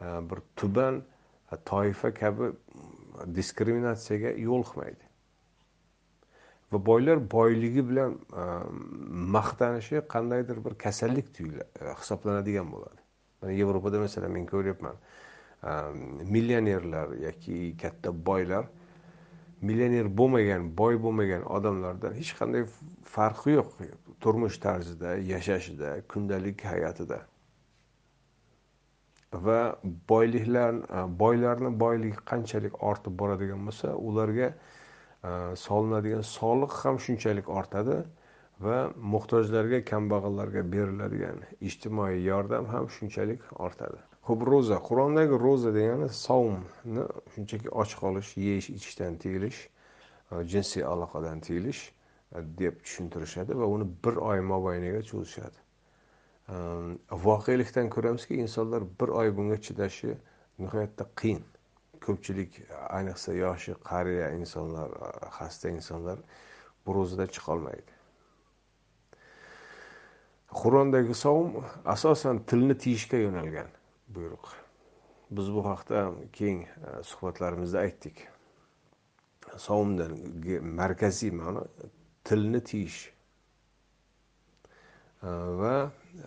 [0.00, 1.02] e, bir tuban
[1.52, 2.52] e, toifa kabi
[3.34, 5.04] diskriminatsiyaga yo'liqmaydi
[6.72, 8.44] va boylar boyligi bilan e,
[9.36, 11.26] maqtanishi qandaydir bir kasallik
[12.00, 13.00] hisoblanadigan bo'ladi.
[13.42, 14.96] Mana yevropada masalan men ko'ryapman
[16.34, 18.64] millionerlar yoki katta boylar
[19.60, 22.64] millioner bo'lmagan boy bo'lmagan odamlardan hech qanday
[23.04, 23.74] farqi yo'q.
[24.20, 27.20] Turmush tarzida yashashida kundalik hayotida.
[29.32, 35.30] Va boyliklar e, boylarni boyligi qanchalik ortib boradigan bo'lsa ularga e,
[35.64, 37.98] solinadigan soliq ham shunchalik ortadi
[38.66, 38.78] va
[39.14, 41.38] muhtojlarga kambag'allarga beriladigan
[41.70, 44.00] ijtimoiy yordam ham shunchalik ortadi.
[44.28, 49.60] Ho'p ro'za qur'ondagi ro'za degani savmni shunchaki och qolish yeyish ichishdan tiyilish
[50.32, 51.82] e, jinsiy aloqadan tiyilish
[52.32, 55.62] deb tushuntirishadi va uni bir oy mobaynida cho'zishadi.
[56.48, 60.14] Ehm, voqelikdan ko'ramizki insonlar bir oy bunga chidashi
[60.58, 61.42] nihoyatda qiyin.
[62.04, 62.60] Ko'pchilik
[62.96, 64.94] ayniqsa yoshi qariya insonlar
[65.38, 66.22] xasta insonlar
[66.86, 67.98] bu ro'zadan chiqolmaydi.
[70.62, 71.60] Qur'ondagi savm
[71.94, 73.68] asosan tilni tiyishga yo'nalgan
[74.14, 74.54] buyruq.
[75.30, 76.00] Biz bu haqda
[76.32, 78.26] keng e, suhbatlarimizda aytdik.
[79.56, 80.16] Savmdan
[80.80, 81.66] markaziy ma'no
[82.24, 83.00] tilni tiyish.
[85.62, 85.74] Va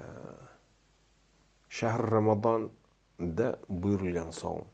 [0.04, 0.06] e,
[1.70, 4.70] shahr ramazonda buyurilgan savm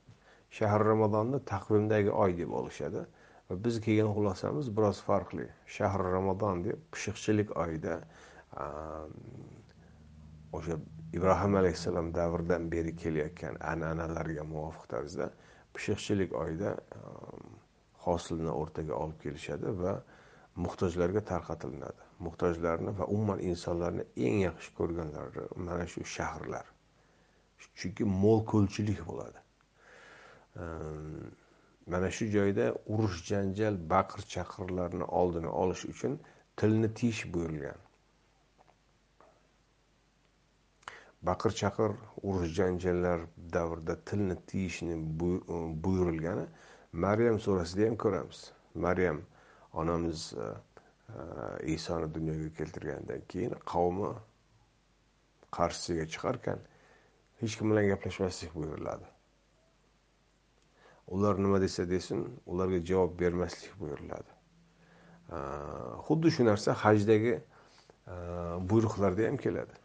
[0.57, 3.05] shahr ramazonni taqvimdagi oy deb olishadi.
[3.49, 5.47] Va biz kelgan xulosamiz biroz farqli.
[5.77, 7.99] Shahr ramazon deb pishiqchilik oyida
[8.63, 8.65] e,
[10.59, 10.79] o'sha
[11.13, 15.31] ibrohim alayhissalom davridan beri kelayotgan an'analarga muvofiq tarzda
[15.77, 16.99] pishiqchilik oyida e,
[18.05, 19.99] hosilni o'rtaga olib kelishadi va
[20.65, 26.65] muhtojlarga tarqatilinadi muhtojlarni va umuman insonlarni eng yaxshi ko'rganlari mana shu shaharlar.
[27.79, 29.39] Chunki mo'l ko'lchilik bo'ladi.
[30.63, 31.29] Ehm,
[31.93, 36.19] mana shu joyda urush janjal baqir chaqirlarni oldini olish uchun
[36.59, 37.79] tilni tiyish buyurilgan
[41.27, 41.91] baqir chaqir
[42.23, 43.19] urush janjallar
[43.53, 44.95] davrida tilni tiyishni
[45.83, 46.45] buyurilgani
[47.05, 48.39] maryam surasida ham ko'ramiz.
[48.85, 49.19] Maryam
[49.73, 54.11] onamiz e, e, isoni dunyoga keltirgandan keyin qavmi
[55.57, 56.59] qarshisiga chiqarkan
[57.41, 59.07] hech kim bilan gaplashmaslik buyuriladi.
[61.07, 64.31] Ular nima desa desin ularga javob bermaslik buyuriladi.
[65.31, 65.37] E,
[66.07, 67.39] xuddi shu narsa hajdagi
[68.69, 69.75] buyruqlarda ham keladi.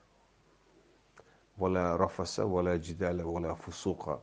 [1.58, 4.16] Vala rafasa vala jidala vala fusuqa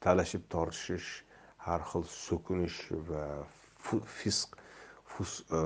[0.00, 1.25] talashib tortishish
[1.66, 3.24] har xil so'kinish va
[4.18, 5.60] fisq e,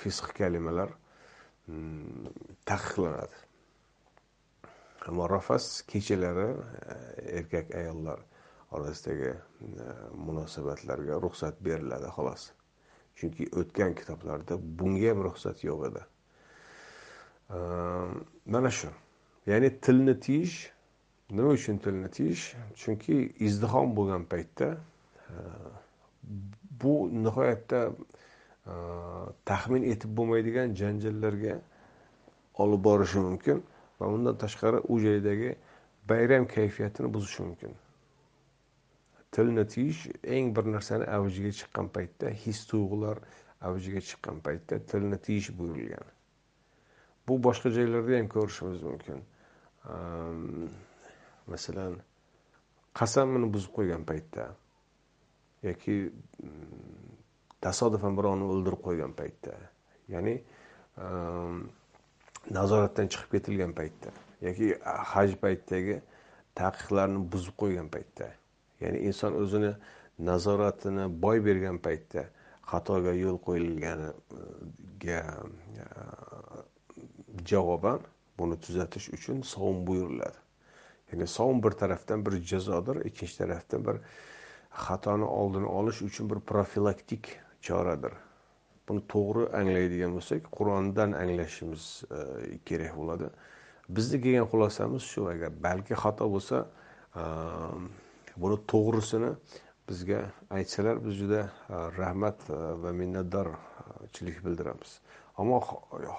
[0.00, 0.90] fisq kalimalar
[1.68, 2.28] mm,
[2.68, 3.38] taqiqlanadi.
[5.08, 5.26] Ammo
[5.92, 8.20] kechalari e, erkak ayollar
[8.70, 9.38] orasidagi e,
[10.26, 12.50] munosabatlarga ruxsat beriladi xolos.
[13.16, 16.02] Chunki o'tgan kitoblarda bunga ham ruxsat yo'q edi.
[17.50, 18.12] Ehm,
[18.46, 18.88] mana shu.
[19.46, 20.70] Ya'ni tilni tiyish
[21.30, 22.44] nima uchun tilni tiyish?
[22.76, 23.16] Chunki
[23.46, 24.68] izdihom bo'lgan paytda
[26.82, 28.74] bu nihoyatda e,
[29.50, 31.58] taxmin etib bo'lmaydigan janjallarga
[32.64, 33.62] olib borishi mumkin
[34.00, 35.54] va undan tashqari u joydagi
[36.08, 37.74] bayram kayfiyatini buzishi mumkin.
[39.32, 40.06] Tilni tiyish
[40.36, 43.20] eng bir narsani avjiga chiqqan paytda his tuyg'ular
[43.68, 46.06] avjiga chiqqan paytda tilni tiyish buyurilgan.
[47.28, 49.22] Bu boshqa joylarda ham ko'rishimiz mumkin.
[51.52, 52.00] Masalan
[53.00, 54.48] qasamini buzib qo'ygan paytda
[55.62, 55.96] yoki
[56.42, 57.14] mm,
[57.60, 59.54] tasodifan birovni o'ldirib qo'ygan paytda
[60.14, 60.34] ya'ni
[61.04, 61.62] ehm,
[62.58, 64.12] nazoratdan chiqib ketilgan paytda
[64.46, 64.72] yoki
[65.14, 66.00] haj paytidagi
[66.60, 68.30] taqiqlarni buzib qo'ygan paytda
[68.84, 69.72] ya'ni inson o'zini
[70.30, 72.22] nazoratini boy bergan paytda
[72.70, 75.20] xatoga yo'l qo'yilganiga
[77.52, 78.00] javoban
[78.38, 80.38] buni tuzatish uchun savm buyuriladi.
[81.12, 83.96] Ya'ni savm bir tarafdan bir jazodir ikkinchi tarafdan bir
[84.70, 88.12] xatoni oldini olish uchun bir profilaktik choradir.
[88.88, 93.30] Buni to'g'ri anglaydigan bo'lsak qur'ondan anglashimiz e, kerak bo'ladi.
[93.96, 96.62] Bizni kelgan xulosamiz shu agar balki xato bo'lsa
[97.20, 97.22] e,
[98.42, 99.30] buni to'g'risini
[99.88, 100.20] bizga
[100.58, 102.38] aytsalar biz juda e, rahmat
[102.82, 105.00] va minnatdorchilik bildiramiz.
[105.38, 105.60] Ammo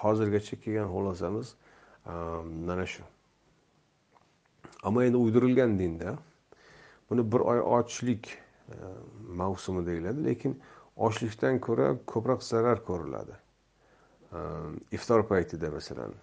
[0.02, 1.54] hozirgacha kelgan xulosamiz
[2.68, 3.02] mana shu.
[4.82, 6.18] Ammo endi uydirilgan dinda
[7.12, 8.28] buni bir oy ochlik
[8.68, 8.76] e,
[9.40, 10.58] mavsumi deyiladi lekin
[10.96, 13.36] ochlikdan ko'ra ko'proq zarar ko'riladi.
[14.32, 14.38] E,
[14.98, 16.14] iftor paytida masalan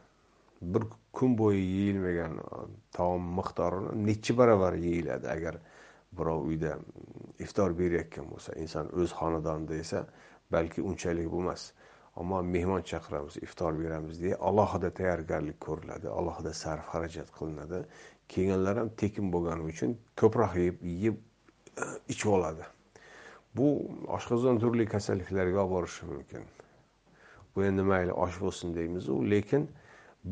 [0.62, 0.84] bir
[1.14, 2.64] kun bo'yi yeyilmagan e,
[2.98, 5.30] taom miqdorini necha baravar yeyiladi?
[5.30, 5.60] Agar
[6.12, 6.78] birov uyda
[7.40, 10.06] iftor berayotgan bo'lsa inson o'z xonadonida esa
[10.52, 11.70] balki unchalik bo'lmas.
[12.20, 17.80] Ammo mehmon chaqiramiz iftor beramiz deya alohida tayyorgarlik ko'riladi alohida sarf xarajat qilinadi.
[18.34, 21.16] Kelganlar ham tekin bo'lgani uchun ko'proq yeb yeb
[21.84, 22.66] e, ichib oladi.
[23.58, 23.68] Bu
[24.18, 26.44] oshqozon turli kasalliklarga olib borishi mumkin.
[27.56, 29.70] Bu endi mayli osh bo'lsin deymizu lekin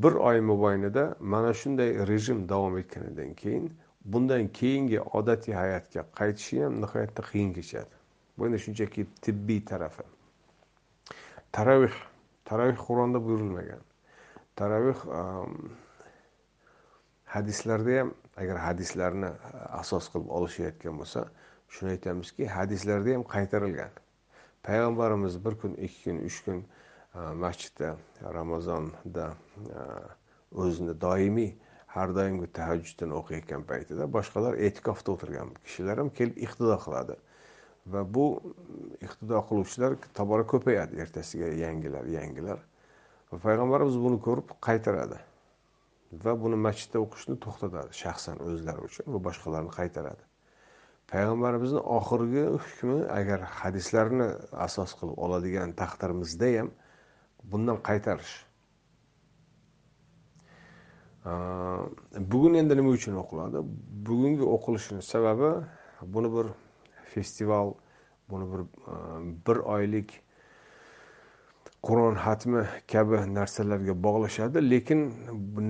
[0.04, 3.72] bir oy mobaynida mana shunday rejim davom etganidan keyin
[4.06, 7.94] bundan keyingi odatiy hayotga qaytishi ham nihoyatda qiyin kechadi.
[8.38, 10.17] Bu endi shunchaki tibbiy tarafi
[11.58, 11.96] taravih
[12.46, 13.82] taravih qur'onda buyurilmagan.
[14.60, 15.72] Taravih um,
[17.34, 21.24] hadislarda ham agar hadislarni uh, asos qilib olishayotgan bo'lsa
[21.74, 23.94] shuni aytamizki hadislarda ham qaytarilgan.
[24.68, 27.96] Payg'ambarimiz bir kun ikki kun uch kun uh, masjidda
[28.38, 31.52] ramazonda uh, o'zini doimiy
[31.96, 37.18] har doimgi tahajjudini o'qiyotgan paytida boshqalar e'tikofda o'tirgan kishilar ham kelib iqtido qiladi.
[37.94, 38.26] Va bu
[39.02, 42.60] iqtido qiluvchilar tobora ko'payadi ertasiga yangilar yangilar.
[43.32, 45.20] Va payg'ambarimiz buni ko'rib qaytaradi.
[46.24, 50.24] Va buni masjidda o'qishni to'xtatadi shaxsan o'zlari uchun va boshqalarni qaytaradi.
[51.12, 54.28] Payg'ambarimizni oxirgi hukmi agar hadislarni
[54.68, 56.70] asos qilib oladigan taqdirimizda ham
[57.52, 58.36] bundan qaytarish.
[62.32, 63.64] Bugun endi nima uchun o'qiladi?
[64.08, 65.52] Bugungi o'qilishini sababi
[66.16, 66.48] buni bir
[67.14, 67.74] festival
[68.30, 68.62] buni bir
[68.94, 68.96] e,
[69.48, 70.22] bir oylik
[71.88, 74.70] qur'on hatmi kabi narsalarga bog'lashadi.
[74.72, 75.00] Lekin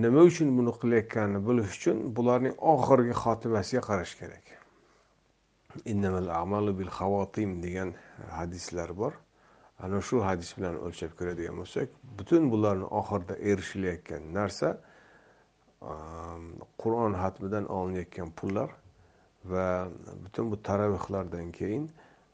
[0.03, 4.45] nima uchun buni qilayotganini bilish uchun bularning oxirgi xotimasiga qarash kerak.
[6.79, 7.93] Bil xavotim degan
[8.39, 9.13] hadislar bor.
[9.79, 11.87] Ana shu hadis bilan o'lchab ko'radigan bo'lsak
[12.19, 14.69] butun bularni oxirida erishilayotgan narsa
[15.91, 15.93] e,
[16.81, 18.69] qur'on hatmidan olinayotgan pullar
[19.49, 19.87] va
[20.23, 21.91] butun bu taravihlardan keyin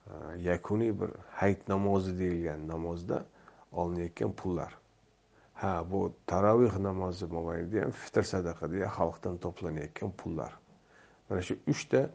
[0.07, 3.25] e, yakuniy bir hayit namozi deyilgan namozda
[3.71, 4.71] olinayotgan pullar.
[5.53, 10.51] Ha bu taravih namozi mobaynida ham fitr sadaqa deya xalqdan to'planayotgan pullar.
[11.29, 12.09] Mana shu uchta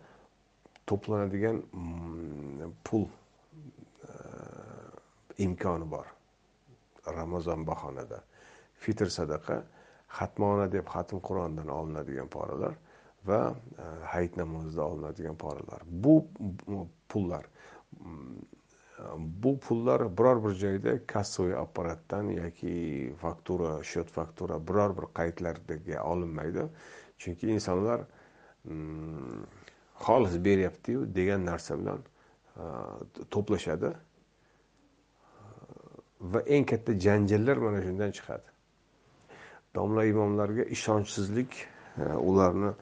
[0.86, 4.12] to'planadigan mm, pul e,
[5.38, 6.06] imkoni bor
[7.06, 8.22] ramazon bahonada.
[8.74, 9.62] Fitr sadaqa
[10.18, 12.74] xatmona deb xatm qur'ondan olinadigan poralar
[13.28, 13.42] va
[13.78, 15.82] e, hayit namozida olinadigan poralar.
[15.86, 16.26] Bu
[17.08, 17.46] pullar
[19.18, 26.66] bu pullar biror bir joyda kassoviy apparatdan yoki faktura счет faktura biror bir qaydlarga olinmaydi.
[27.18, 28.00] Chunki insonlar
[28.64, 29.44] mm,
[29.94, 31.98] xolis beryaptiyu degan narsa bilan
[32.56, 32.62] e,
[33.30, 33.92] to'plashadi.
[36.20, 38.48] Va eng katta janjallar mana shundan chiqadi.
[39.74, 41.66] Domla imomlarga ishonchsizlik
[41.98, 42.72] e, ularni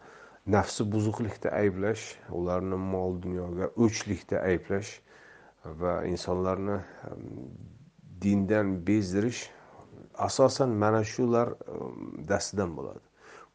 [0.47, 4.92] nafsi buzuqlikda ayblash ularni mol dunyoga o'chlikda ayblash
[5.80, 6.78] va insonlarni
[8.22, 9.51] dindan bezdirish
[10.28, 11.55] asosan mana shular
[12.28, 13.03] dastidan bo'ladi.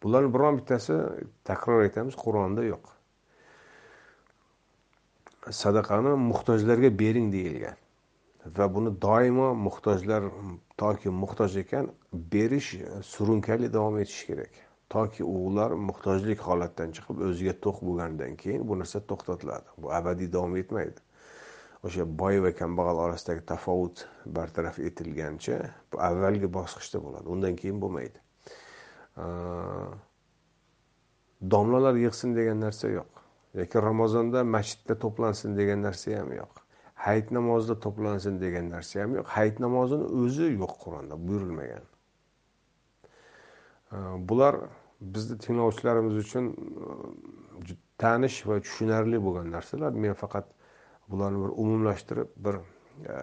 [0.04, 0.98] Bularni biron bittasi
[1.44, 2.90] takror aytamiz qur'onda yo'q.
[5.62, 7.78] Sadaqani muhtojlarga bering deyilgan
[8.58, 10.28] va buni doimo muhtojlar
[10.78, 11.90] toki muhtoj ekan
[12.34, 12.70] berish
[13.14, 14.54] surunkali davom etishi kerak.
[14.94, 19.68] Toki o'g'illar muhtojlik holatdan chiqib o'ziga to'q bo'lgandan keyin bu narsa to'xtatiladi.
[19.82, 21.00] Bu abadiy davom etmaydi.
[21.88, 24.06] O'sha boy va kambag'al orasidagi tafovut
[24.38, 25.58] bartaraf etilgancha
[25.94, 27.26] bu avvalgi bosqichda bo'ladi.
[27.36, 28.20] Undan keyin bo'lmaydi.
[31.54, 33.22] Domlalar yig'sin degan narsa yo'q.
[33.62, 36.60] Yoki ramazonda masjidda to'plansin degan narsa ham yo'q.
[37.06, 39.26] Hayit namozida to'plansin degan narsa ham yo'q.
[39.38, 41.88] Hayit namozini o'zi yo'q qur'onda buyurilmagan.
[44.30, 44.56] Bular
[45.02, 46.52] bizni tinglovchilarimiz uchun
[47.70, 49.92] e, tanish va tushunarli bo'lgan narsalar.
[49.92, 50.48] Men faqat
[51.10, 52.60] bularni bir umumlashtirib bir
[53.16, 53.18] e,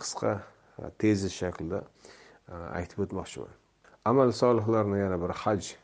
[0.00, 0.32] qisqa
[0.78, 1.84] e, tezis shaklida
[2.52, 3.52] aytib o'tmoqchiman.
[4.04, 5.74] Amal solihlarni yana bir haj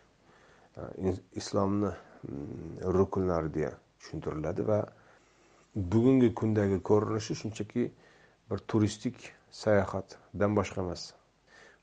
[1.40, 4.78] islomni mm, rukunlari deya tushuntiriladi va
[5.74, 7.84] bugungi kundagi ko'rinishi shunchaki
[8.50, 9.16] bir turistik
[9.50, 11.12] sayohatdan boshqa emas.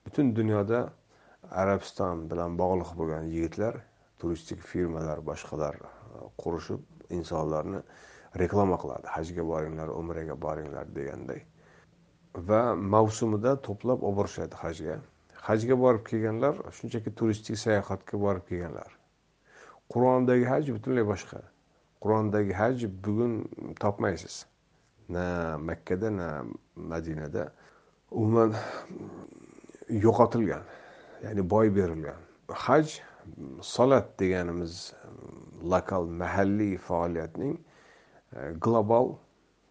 [0.05, 0.79] Butun dunyoda
[1.51, 3.79] arabiston bilan bog'liq bo'lgan yigitlar
[4.19, 5.87] turistik firmalar boshqalar e,
[6.41, 7.81] qurishib insonlarni
[8.41, 9.07] reklama qiladi.
[9.15, 11.41] Hajga boringlar umraga boringlar deganday.
[12.49, 14.99] Va mavsumida to'plab olib borishadi hajga.
[15.47, 18.91] Hajga borib kelganlar shunchaki turistik sayohatga borib kelganlar.
[19.93, 21.41] Qur'ondagi haj butunlay boshqa.
[22.03, 23.33] Qur'ondagi haj bugun
[23.79, 24.45] topmaysiz.
[25.09, 25.25] Na
[25.57, 26.29] makkada na
[26.75, 27.51] madinada
[28.11, 28.55] umuman
[30.05, 30.65] yo'qotilgan.
[31.23, 32.21] Ya'ni boy berilgan.
[32.49, 33.01] Haj
[33.61, 39.15] solat deganimiz mm, lokal mahalliy faoliyatning e, global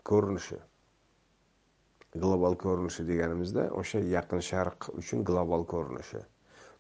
[0.04, 0.58] ko'rinishi.
[2.14, 6.22] Global ko'rinishi deganimizda o'sha yaqin sharq uchun global ko'rinishi.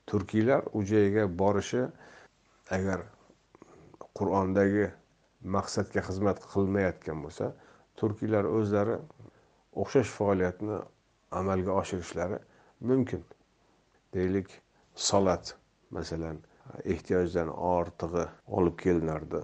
[0.06, 1.86] Turkiylar u joyga borishi
[2.76, 3.06] agar
[4.18, 4.90] qur'ondagi
[5.56, 7.52] maqsadga xizmat qilmayotgan bo'lsa
[8.00, 8.98] turkiylar o'zlari
[9.82, 10.78] o'xshash faoliyatni
[11.40, 12.38] amalga oshirishlari
[12.90, 13.24] mumkin.
[14.14, 14.48] Deylik
[14.94, 15.56] salat
[15.90, 16.38] masalan
[16.84, 19.40] ehtiyojdan ortig'i olib kelinardi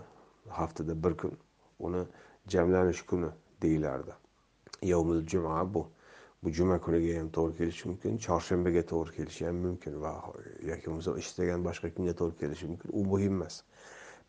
[0.48, 1.38] haftada bir kun.
[1.78, 2.02] Uni
[2.48, 3.30] jamlanish kuni
[3.62, 4.12] deyilardi
[4.82, 5.88] yovmil juma bu.
[6.42, 10.12] Bu juma kuniga ham to'g'ri kelishi mumkin chorshanbaga to'g'ri kelishi ham mumkin va
[10.68, 12.90] yoki bo'lmasa ishlagan boshqa kunga to'g'ri kelishi mumkin.
[12.92, 13.62] U muhim emas.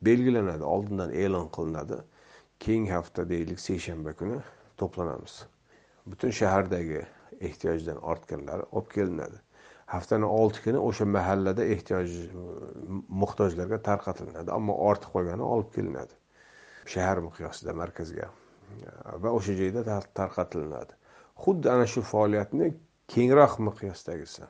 [0.01, 2.01] Belgilanadi oldindan e'lon qilinadi.
[2.59, 4.41] Keyingi hafta deylik seshanba kuni
[4.77, 5.35] to'planamiz.
[6.05, 7.05] Butun shahardagi
[7.39, 9.39] ehtiyojdan ortganlar olib kelinadi.
[9.93, 12.15] Haftani olti kuni o'sha mahallada ehtiyoj
[13.23, 16.15] muhtojlarga tarqatilinadi ammo ortib qolgani olib kelinadi.
[16.93, 18.29] Shahar miqyosida markazga.
[19.23, 20.97] Va o'sha joyda tarqatilinadi
[21.45, 22.67] xuddi ana shu faoliyatni
[23.13, 24.43] kengroq miqyosdagisi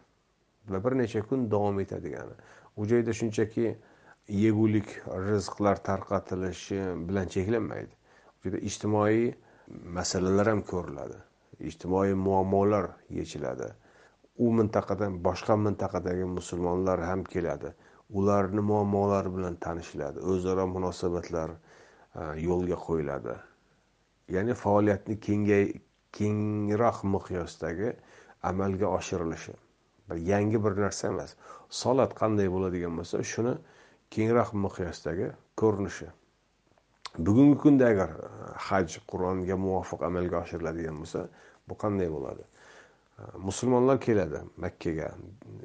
[0.72, 2.36] va bir necha kun davom etadigani
[2.78, 3.66] u joyda shunchaki
[4.44, 4.90] yegulik
[5.28, 7.94] rizqlar tarqatilishi bilan cheklanmaydi.
[8.40, 9.24] U yerda ijtimoiy
[9.98, 11.18] masalalar ham ko'riladi.
[11.70, 12.90] Ijtimoiy muammolar
[13.20, 13.68] yechiladi.
[14.38, 17.74] U mintaqadan boshqa mintaqadagi musulmonlar ham keladi.
[18.20, 20.20] Ularni muammolari bilan tanishiladi.
[20.34, 23.36] O'zaro munosabatlar e, yo'lga qo'yiladi.
[24.36, 25.66] Ya'ni faoliyatni kengay
[26.18, 27.94] kengroq miqyosdagi
[28.52, 29.54] amalga oshirilishi.
[30.10, 31.36] Bir yangi bir narsa emas.
[31.82, 33.54] Solat qanday bo'ladigan bo'lsa shuni
[34.16, 36.10] kengroq miqyosdagi ko'rinishi.
[37.28, 38.32] Bugungi kunda agar e,
[38.70, 41.28] haj qur'onga muvofiq amalga oshiriladigan bo'lsa
[41.68, 42.44] bu qanday bo'ladi?
[43.38, 45.12] Musulmonlar keladi makkaga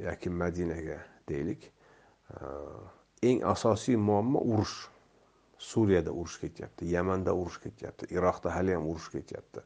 [0.02, 0.98] yoki madinaga
[1.28, 1.72] deylik.
[3.22, 4.76] Eng asosiy muammo urush.
[5.58, 9.60] Suriyada urush ketyapti yamanda urush ketyapti iroqda hali ham urush ketyapti.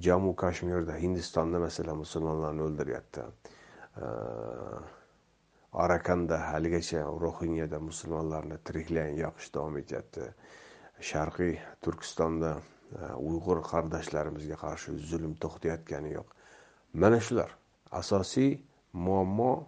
[0.00, 3.26] Jammu kashmirda hindistonda masalan musulmonlarni o'ldiryapti.
[5.72, 10.30] Arakanda haligacha rohinyada musulmonlarni tiriklayin yoqish davom etyapti.
[11.10, 16.37] Sharqiy turkistonda e, uyg'ur qardoshlarimizga qarshi zulm to'xtayotgani yo'q.
[16.94, 17.50] Mana shular.
[17.90, 18.58] Asosiy
[18.92, 19.66] muammo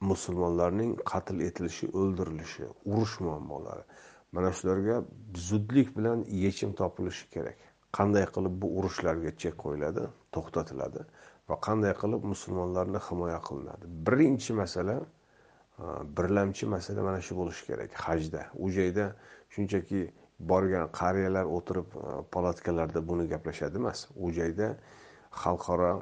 [0.00, 3.84] musulmonlarning qatl etilishi o'ldirilishi urush muammolari.
[4.32, 5.02] Mana shularga
[5.34, 7.56] zudlik bilan yechim topilishi kerak.
[7.96, 10.02] Qanday qilib bu urushlarga chek qo'yiladi?
[10.34, 11.04] To'xtatiladi.
[11.48, 13.84] Va qanday qilib musulmonlarni himoya qilinadi?
[14.06, 15.04] Birinchi masala e,
[16.16, 17.90] birlamchi masala mana shu bo'lishi kerak.
[18.06, 18.42] Hajda.
[18.64, 19.06] U joyda
[19.54, 20.00] shunchaki
[20.50, 22.02] borgan qariyalar o'tirib e,
[22.34, 24.08] palatkalarda buni gaplashadi emas.
[24.24, 24.68] U joyda
[25.42, 25.92] xalqaro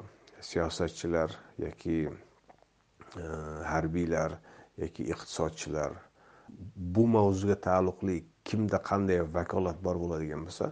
[0.49, 1.29] siyosatchilar
[1.65, 3.25] yoki e,
[3.71, 4.37] harbiylar
[4.83, 5.91] yoki iqtisodchilar
[6.95, 8.15] bu mavzuga taalluqli
[8.49, 10.71] kimda qanday vakolat bor bo'ladigan bo'lsa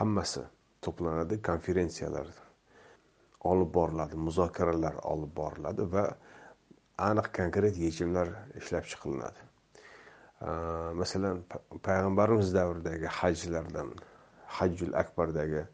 [0.00, 0.42] hammasi
[0.86, 2.28] to'planadi konferensiyalar
[3.52, 6.04] olib boriladi muzokaralar olib boriladi va
[7.08, 8.28] aniq konkret yechimlar
[8.60, 9.40] ishlab chiqilinadi.
[10.48, 10.50] E,
[11.00, 11.42] masalan
[11.88, 13.90] payg'ambarimiz davridagi hajlardan
[14.58, 15.66] hajjul akbardagi e,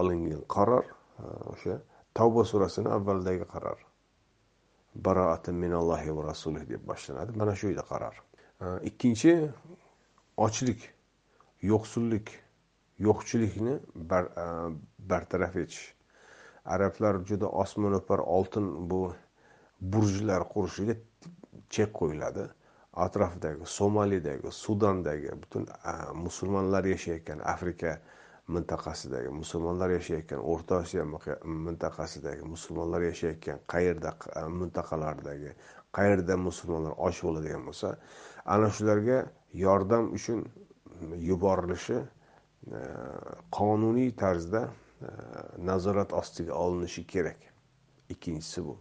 [0.00, 0.84] olingan qaror
[1.52, 1.76] o'sha
[2.18, 3.80] tavba surasini avvalidagi qaror
[5.06, 7.36] baroatin minallohi va rasulih deb boshlanadi.
[7.40, 8.16] Mana shu yerda qaror
[8.90, 9.32] ikkinchi
[10.46, 10.80] ochlik
[11.70, 12.32] yo'qsullik
[13.06, 14.46] yo'qchilikni e,
[15.10, 15.94] bartaraf etish.
[16.64, 19.00] Arablar juda osmono'par oltin bu
[19.80, 20.96] burjlar qurishiga
[21.70, 22.46] chek qo'yiladi.
[23.04, 25.92] Atrofdagi somalidagi sudandagi butun e,
[26.24, 27.98] musulmonlar yashayotgan afrika
[28.48, 31.04] mintaqasidagi musulmonlar yashayotgan o'rta osiyo
[31.44, 35.54] mintaqasidagi musulmonlar yashayotgan qayerda e, mintaqalardagi
[35.98, 37.96] qayerda musulmonlar osh bo'ladigan bo'lsa
[38.56, 39.18] ana shularga
[39.64, 40.46] yordam uchun
[41.30, 42.80] yuborilishi e,
[43.58, 45.10] qonuniy tarzda e,
[45.70, 47.38] nazorat ostiga olinishi kerak.
[48.08, 48.78] Ikkinchisi bu.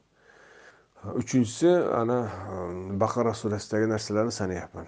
[1.22, 1.70] Uchinchisi
[2.01, 2.20] ana
[3.01, 4.86] baqara surasidagi narsalarni sanayapman.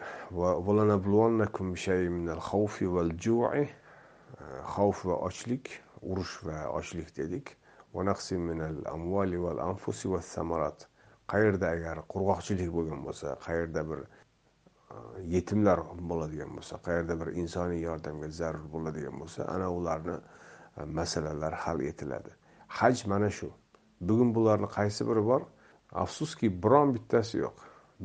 [4.76, 5.70] Xavf va ochlik
[6.02, 7.56] urush va ochlik dedik.
[11.32, 14.08] Qayerda agar qurg'oqchilik bo'lgan bo'lsa qayerda bir e,
[15.36, 15.80] yetimlar
[16.12, 22.32] bo'ladigan bo'lsa qayerda bir insoniy yordamga zarur bo'ladigan bo'lsa ana ularni e, masalalar hal etiladi.
[22.68, 23.50] Haj mana shu.
[24.02, 25.42] Bugun bularni qaysi biri bor?
[26.04, 27.56] Afsuski biron bittasi yo'q.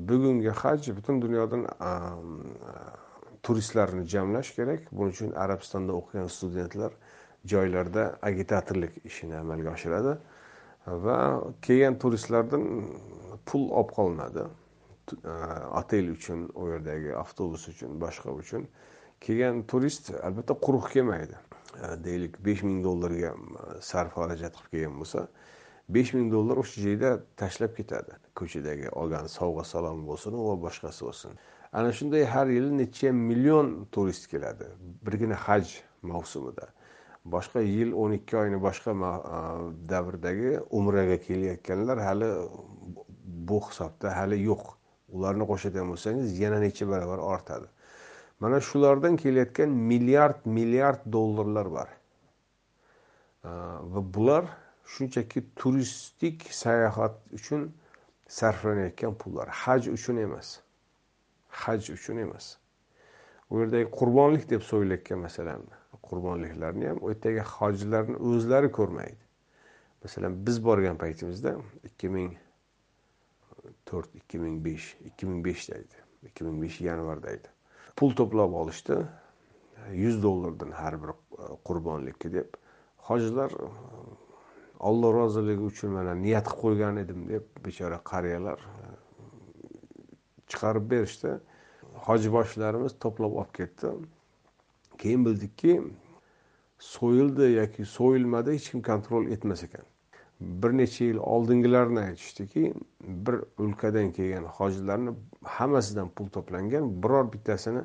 [0.09, 1.63] Bugungi haj butun dunyodan
[3.43, 4.87] turistlarni jamlash kerak.
[4.93, 6.93] Buning uchun arabistonda o'qigan studentlar
[7.53, 10.17] joylarda agitatorlik ishini amalga oshiradi
[10.87, 11.19] va
[11.63, 12.67] kelgan turistlardan
[13.47, 14.45] pul olib qolinadi.
[15.13, 15.35] E,
[15.81, 18.67] otel uchun u yerdagi avtobus uchun boshqa uchun.
[19.21, 21.39] Kelgan turist albatta quruq kelmaydi.
[21.83, 25.27] E, deylik besh ming dollarga e, sarf xarajat qilib kelgan bo'lsa
[25.89, 27.11] besh ming dollar o'sha joyda
[27.43, 28.19] tashlab ketadi.
[28.39, 31.39] Ko'chadagi olgan sovg'a salom bo'lsin va boshqasi bo'lsin.
[31.73, 34.67] Ana shunday har yili necha million turist keladi?
[35.07, 36.69] Birgina haj mavsumida.
[37.25, 38.93] Boshqa yil o'n ikki oyni boshqa
[39.89, 42.31] davrdagi umraga kelayotganlar hali
[43.49, 44.63] bu hisobda hali yo'q.
[45.17, 47.67] Ularni qo'shadigan bo'lsangiz yana necha barobar ortadi.
[48.41, 51.89] Mana shulardan kelayotgan milliard milliard dollarlar bor.
[53.93, 54.45] Va bular
[54.95, 57.71] shunchaki turistik sayohat uchun
[58.29, 59.49] sarflanayotgan pullar.
[59.49, 60.61] Haj uchun emas.
[61.63, 62.57] Haj uchun emas.
[63.51, 65.67] U yerdagi qurbonlik deb so'yilayotgan masalan
[66.09, 69.21] qurbonliklarni ham u yerdagi hojilarni o'zlari ko'rmaydi.
[70.05, 71.57] Masalan biz borgan paytimizda
[71.89, 72.37] ikki ming
[73.87, 77.53] to'rt ikki ming besh ikki ming beshda edi ikki ming besh yanvarda edi.
[77.97, 79.03] Pul to'plab olishdi
[79.91, 81.15] yuz dollardan har bir e,
[81.65, 82.57] qurbonlikka deb
[83.09, 83.53] hojilar
[84.79, 88.93] olloh e, roziligi uchun mana niyat qilib qo'ygan edim deb bechora qariyalar e,
[90.53, 91.37] chiqarib berishdi.
[92.09, 93.93] Hojiboshlarimiz to'plab olib ketdi.
[95.03, 95.81] Keyin bildikki
[96.83, 99.85] so'yildi yoki so'yilmadi hech kim kontrol etmas ekan.
[100.63, 102.63] Bir necha yil oldingilarini aytishdiki
[103.27, 103.35] bir
[103.65, 105.13] o'lkadan kelgan hojilarni
[105.59, 107.83] hammasidan pul to'plangan biror bittasini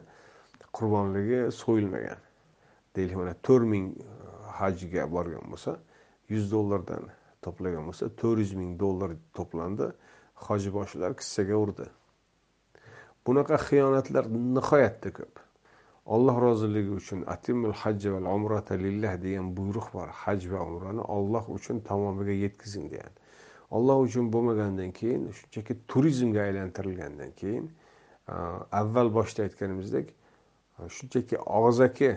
[0.79, 2.17] qurbonligi so'yilmagan.
[2.95, 4.07] Deylik mana to'rt ming e,
[4.59, 5.77] hajga borgan bo'lsa
[6.33, 7.03] yuz dollardan
[7.45, 9.91] to'plagan bo'lsa to'rt yuz ming dollar to'plandi.
[10.47, 11.85] Hojiboshlar kissaga urdi.
[13.27, 14.25] Bunaqa xiyonatlar
[14.55, 15.35] nihoyatda ko'p.
[16.15, 20.07] Alloh roziligi uchun atimul hajja val umrata lillah degan buyruq bor.
[20.23, 23.13] Haj va umrani olloh uchun tamomiga yetkazing degan.
[23.71, 27.65] Olloh uchun bo'lmagandan keyin shunchaki turizmga aylantirilgandan keyin
[28.71, 30.13] avval boshida aytganimizdek
[30.95, 32.09] shunchaki og'zaki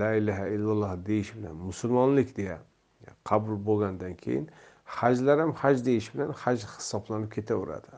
[0.00, 2.58] la ilaha illalloh deyish bilan musulmonlik deya
[3.24, 4.48] qabul bo'lgandan keyin
[4.84, 7.88] hajlar ham haj deyish bilan haj hisoblanib ketaveradi.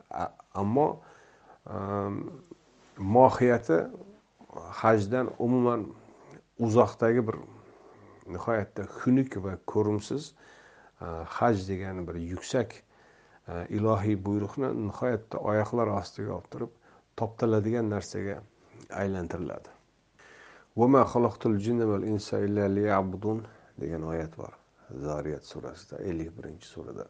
[0.53, 0.87] Ammo
[2.99, 3.79] mohiyati
[4.81, 5.85] hajdan umuman
[6.59, 7.37] uzoqdagi bir
[8.33, 10.33] nihoyatda xunuk va ko'rimsiz
[11.01, 11.05] e,
[11.37, 12.75] haj degan bir yuksak
[13.47, 16.71] e, ilohiy buyruqni nihoyatda oyoqlar ostiga olib turib
[17.21, 18.41] toptaladigan narsaga
[19.03, 19.69] aylantiriladi.
[23.81, 24.53] Degan oyat bor
[25.05, 27.05] zariyat surasida ellik birinchi surada.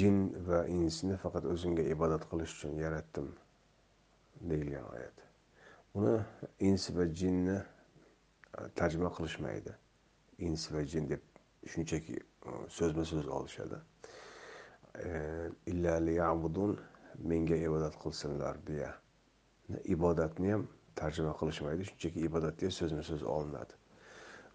[0.00, 3.30] Jin va insni faqat o'zimga ibodat qilish uchun yaratdim.
[4.50, 5.18] Deyilgan oyat
[5.94, 6.14] buni
[6.58, 9.72] ins va jinni e, tarjima qilishmaydi
[10.38, 11.22] ins va jin deb
[11.74, 12.18] shunchaki
[12.68, 13.78] so'zma so'z olishadi
[15.04, 15.50] e,
[17.18, 18.90] menga ibodat qilsinlar deya
[19.84, 20.66] ibodatni ham
[20.96, 23.74] tarjima qilishmaydi shunchaki ibodat deya so'zma so'z olinadi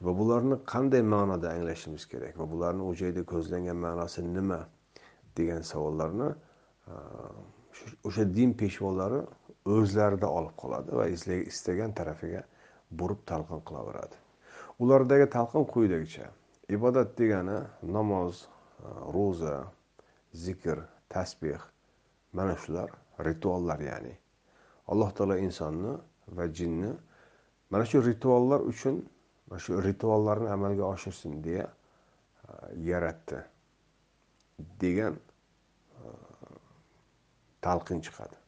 [0.02, 4.60] va bularni qanday ma'noda anglashimiz kerak va bularni u joyda ko'zlangan ma'nosi nima
[5.38, 6.94] degan savollarni e,
[8.08, 9.22] o'sha din peshvolari
[9.76, 11.06] o'zlarida olib qoladi va
[11.52, 12.44] istagan tarafiga
[13.00, 14.16] burib talqin qilaveradi.
[14.80, 16.28] Ulardagi talqin quyidagicha
[16.70, 17.58] ibodat degani
[17.96, 18.48] namoz e,
[19.16, 19.56] ro'za
[20.46, 21.62] zikr tasbeh
[22.34, 22.90] mana shular
[23.28, 24.16] rituallar ya'ni
[24.92, 25.94] alloh taolo insonni
[26.38, 26.92] va jinni
[27.72, 29.04] mana shu rituallar uchun
[29.48, 32.52] mana shu rituallarni amalga oshirsin deya e,
[32.90, 33.40] yaratdi
[34.82, 36.04] degan e,
[37.62, 38.47] talqin chiqadi.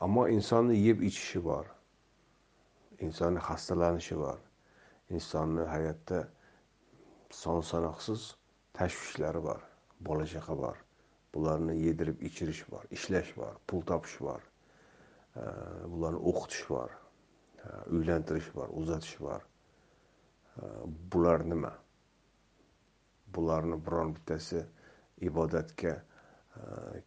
[0.00, 1.66] Ammo insonni yeb ichishi bor
[3.06, 4.38] insonni xastalanishi bor
[5.10, 6.24] insonni hayotda
[7.30, 8.34] son sanoqsiz
[8.78, 9.60] tashvishlari bor
[10.00, 10.76] bola chaqa bor
[11.34, 14.42] bularni yedirib ichirish bor ishlash bor pul topish bor
[15.92, 16.90] bularni o'qitish bor
[17.98, 19.40] uylantirish bor uzatish bor
[21.12, 21.72] bular nima?
[23.34, 24.64] Bularni biron bittasi
[25.28, 25.94] ibodatga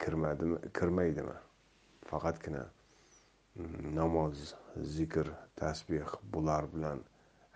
[0.03, 1.35] kirmadimi kirmaydimi
[2.11, 2.63] faqatgina
[3.55, 4.55] mm, namoz
[4.95, 7.03] zikr tasbeh bular bilan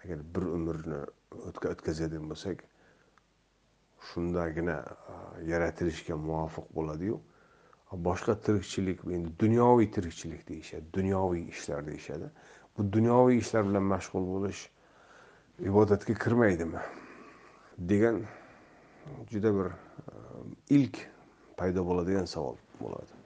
[0.04, 1.02] agar bir umrni
[1.50, 2.64] o'tkazadigan bo'lsak
[4.10, 4.78] shundagina
[5.52, 7.20] yaratilishga muvofiq bo'ladiyu.
[8.08, 12.32] Boshqa tirikchilik endi dunyoviy tirikchilik deyishadi dunyoviy ishlar deyishadi.
[12.78, 14.62] Bu dunyoviy ishlar bilan mashg'ul bo'lish
[15.60, 16.84] ibodatga kirmaydimi?
[17.78, 18.22] Degan
[19.32, 19.74] juda bir
[20.78, 21.02] ilk
[21.58, 23.21] paydo bo'ladigan savol bo'ladi.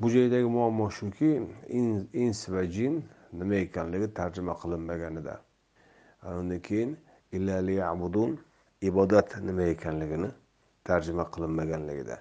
[0.00, 1.30] Bu joydagi muammo shuki
[2.12, 5.40] ins va jin nima ekanligi tarjima qilinmaganida.
[6.22, 6.96] Undan keyin
[8.82, 10.30] ibodat nima ekanligini
[10.84, 12.18] tarjima qilinmaganligida.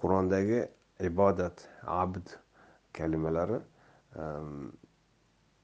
[0.00, 0.60] Qur'ondagi
[1.00, 2.26] ibodat abd
[2.92, 3.58] kalimalari
[4.16, 4.70] ehm,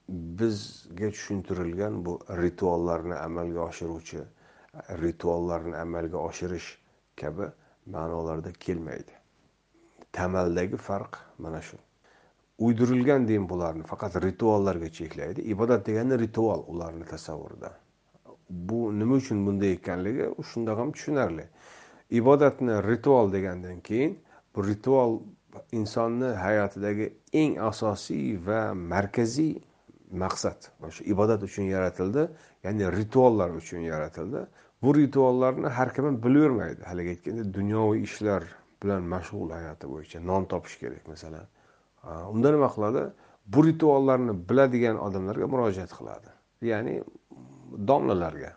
[0.09, 4.21] bizga tushuntirilgan bu rituallarni amalga oshiruvchi
[5.03, 6.69] rituallarni amalga oshirish
[7.17, 7.47] kabi
[7.87, 9.26] ma'nolarda kelmaydi.
[10.19, 11.77] Tamaldagi farq mana shu.
[12.59, 17.71] Uydirilgan din bularni faqat rituallarga cheklaydi ibodat degani ritual ularni tasavvurida.
[18.69, 21.45] Bu nima uchun bunday ekanligi shundoq ham tushunarli.
[22.21, 24.19] Ibodatni ritual degandan keyin
[24.55, 25.19] bu ritual
[25.73, 29.55] insonni hayotidagi eng asosiy va markaziy
[30.23, 32.29] maqsad shu ibodat uchun yaratildi
[32.65, 34.47] ya'ni rituallar uchun yaratildi.
[34.83, 38.43] Bu rituallarni har kim ham bilavermaydi haligi aytgandek dunyoviy ishlar
[38.87, 41.47] bilan mashg'ul hayoti bo'yicha non topish kerak masalan.
[42.33, 43.09] Unda nima qiladi?
[43.47, 46.31] Bu rituallarni biladigan odamlarga murojaat qiladi.
[46.71, 46.95] Ya'ni
[47.91, 48.53] domlalarga.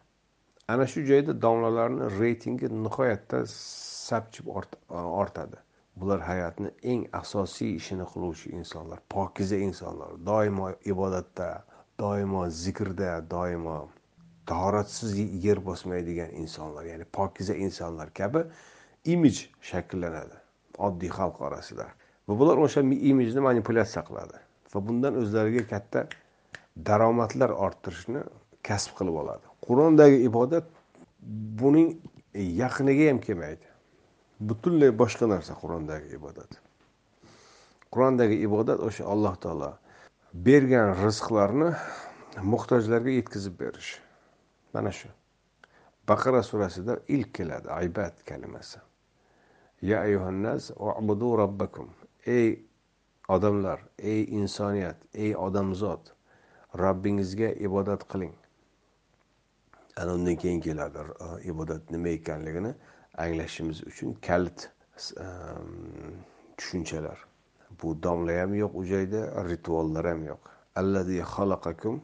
[0.73, 4.45] Ana shu joyda domlalarni reytingi nihoyatda sapchib
[4.93, 5.57] ortadi.
[5.99, 10.13] Bular hayotni eng asosiy ishini qiluvchi insonlar pokiza insonlar.
[10.30, 11.49] Doimo ibodatda
[11.99, 13.77] doimo zikrda doimo
[14.49, 18.45] tahoratsiz yer bosmaydigan insonlar ya'ni pokiza insonlar kabi
[19.06, 20.38] imij shakllanadi.
[20.78, 21.88] Oddiy xalq orasida.
[22.28, 24.38] Va bular o'sha imijni manipulyatsiya qiladi.
[24.74, 26.06] Va bundan o'zlariga katta
[26.88, 28.24] daromadlar orttirishni
[28.64, 29.45] kasb qilib oladi.
[29.66, 30.70] Qur'ondagi ibodat
[31.62, 31.97] buning
[32.62, 33.68] yaqiniga ham kelmaydi.
[34.39, 36.60] Butunlay boshqa narsa qur'ondagi ibodat.
[37.91, 39.72] Qur'ondagi ibodat o'sha alloh taolo
[40.47, 41.72] bergan rizqlarni
[42.52, 43.97] muhtojlarga yetkazib berish.
[44.74, 45.10] Mana shu.
[46.08, 48.80] Baqara surasida ilk keladi aybat kalimasi.
[49.82, 51.89] Ya ayyuhannas ubudu robbakum
[52.25, 52.59] ey
[53.30, 56.11] odamlar ey insoniyat ey odamzod
[56.77, 58.34] robbingizga ibodat qiling.
[59.95, 62.73] Ana undan keyin keladi e, ibodat nima ekanligini
[63.17, 64.69] anglashimiz uchun kalit
[66.57, 67.19] tushunchalar.
[67.82, 70.39] Bu domla ham yo'q u joyda rituallar ham yo'q.
[70.75, 72.01] Allazi xalaqakum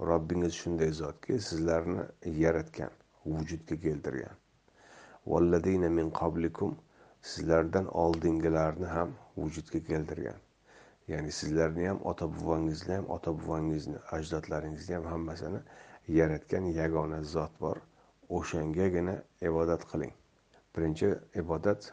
[0.00, 2.90] robbingiz shunday zotki sizlarni yaratgan
[3.26, 4.36] vujudga keltirgan.
[5.26, 6.76] Valladina min qablikum
[7.28, 10.38] sizlardan oldingilarni ham vujudga keltirgan.
[11.08, 15.60] Ya'ni sizlarni ham ota bobangizni ham ota bobangizni ajdodlaringizni ham hammasini
[16.18, 17.76] yaratgan yagona zot bor.
[18.38, 19.14] O'shangagina
[19.50, 20.12] ibodat qiling.
[20.76, 21.08] Birinchi
[21.42, 21.92] ibodat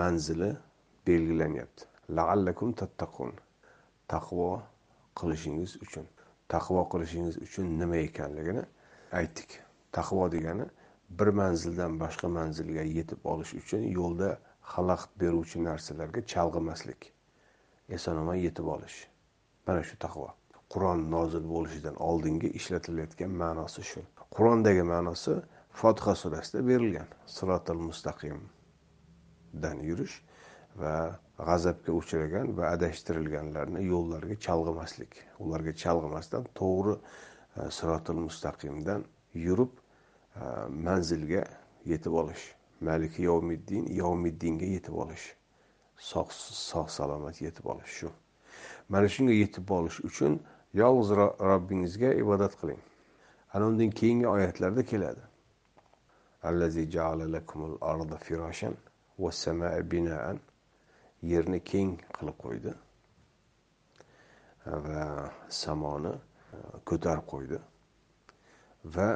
[0.00, 0.50] manzili
[1.06, 1.84] belgilanyapti
[2.18, 3.32] laallakum tattaqun.
[4.08, 4.48] Taqvo
[5.20, 6.06] qilishingiz uchun.
[6.48, 8.64] Taqvo qilishingiz uchun nima ekanligini
[9.20, 9.60] aytdik.
[9.92, 10.66] Taqvo degani
[11.10, 14.30] bir manzildan boshqa manzilga yetib olish uchun yo'lda
[14.74, 17.12] xalaqit beruvchi narsalarga chalg'imaslik
[17.98, 18.98] eson omon yetib olish.
[19.66, 20.28] Mana shu taqvo.
[20.72, 24.00] Qur'on nozil bo'lishidan oldingi ishlatilayotgan ma'nosi shu.
[24.36, 25.34] Qur'ondagi ma'nosi
[25.80, 27.08] fotiha surasida berilgan.
[27.36, 30.16] Sirotil mustaqimdan yurish
[30.82, 30.94] va
[31.48, 35.12] g'azabga uchragan va adashtirilganlarni yo'llariga chalg'imaslik
[35.46, 37.00] ularga chalg'imasdan to'g'ri e,
[37.78, 39.04] sirotil mustaqimdan
[39.46, 39.80] yurib e,
[40.88, 41.42] manzilga
[41.92, 42.44] yetib olish.
[42.80, 45.26] Maliki yovmiddin yovmiddinga yetib olish.
[45.96, 48.10] Sog' sog' salomat yetib olish shu.
[48.88, 50.40] Mana shunga yetib olish uchun
[50.74, 51.10] yolg'iz
[51.50, 52.80] robbingizga ibodat qiling.
[53.54, 55.20] Ana undan keyingi oyatlarda keladi.
[61.22, 62.72] Yerni keng qilib qo'ydi.
[64.66, 65.04] Va
[65.48, 67.58] samoni e, ko'tarib qo'ydi.
[68.96, 69.08] Va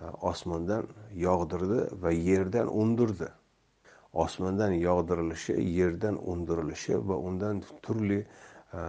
[0.00, 0.86] Э, osmondan
[1.26, 3.28] yog'dirdi va yerdan undirdi.
[4.24, 8.80] Osmondan yog'dirilishi yerdan undirilishi va undan turli e,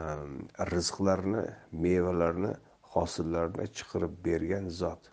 [0.71, 1.43] rizqlarni
[1.85, 2.51] mevalarni
[2.95, 5.11] hosillarni chiqarib bergan zot.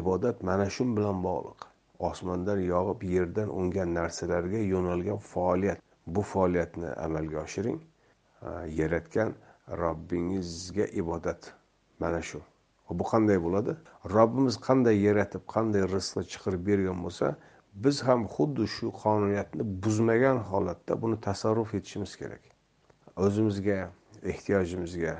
[0.00, 1.68] Ibodat mana shu bilan bog'liq.
[2.10, 5.82] Osmondan yog'ib yerdan ungan narsalarga yo'nalgan faoliyat.
[6.06, 7.80] Bu faoliyatni amalga oshiring.
[8.42, 8.50] E,
[8.80, 9.34] yaratgan
[9.82, 11.52] robbingizga ibodat.
[11.98, 12.42] Mana shu.
[12.90, 13.76] Bu qanday bo'ladi?
[14.16, 17.34] Robbimiz qanday yaratib qanday rizqni chiqarib bergan bo'lsa
[17.84, 22.42] biz ham xuddi shu qonuniyatni buzmagan holatda buni tasarruf etishimiz kerak.
[23.24, 23.78] O'zimizga
[24.32, 25.14] ehtiyojimizga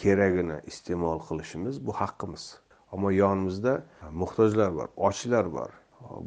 [0.00, 2.44] keragini iste'mol qilishimiz bu haqqimiz.
[2.92, 3.74] Ammo yonimizda
[4.22, 5.70] muhtojlar bor ochlar bor.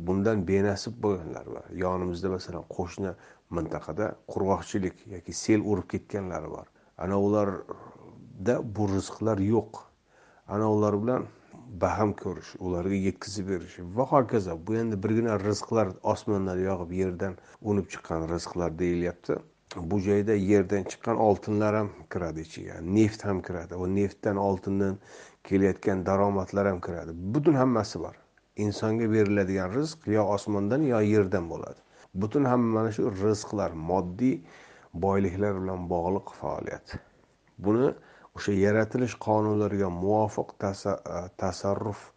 [0.08, 1.66] Bundan benasib bo'lganlar bor.
[1.86, 3.12] Yonimizda masalan qo'shni
[3.58, 6.68] mintaqada qurg'oqchilik yoki sel urib ketganlari bor.
[6.98, 9.85] Ana ularda bu rizqlar yo'q.
[10.48, 11.26] Ana ular bilan
[11.82, 13.78] baham ko'rish ularga yetkazib berish.
[13.98, 19.38] Va hokazo bu endi birgina rizqlar osmondan yog'ib yerdan unib chiqqan rizqlar deyilyapti.
[19.92, 22.76] Bu joyda yerdan chiqqan oltinlar ham kiradi ichiga.
[22.98, 23.80] Neft ham kiradi.
[23.82, 25.00] Va neftdan oltindan
[25.50, 27.18] kelayotgan daromadlar ham kiradi.
[27.34, 28.16] Butun hammasi bor.
[28.66, 31.80] Insonga beriladigan rizq yo osmondan yo yerdan bo'ladi.
[32.22, 34.36] Butun hamma mana shu rizqlar moddiy
[35.06, 36.96] boyliklar bilan bog'liq faoliyat.
[37.66, 37.90] Buni
[38.36, 40.74] o'sha yaratilish qonunlariga muvofiq e,
[41.38, 42.12] tasarruf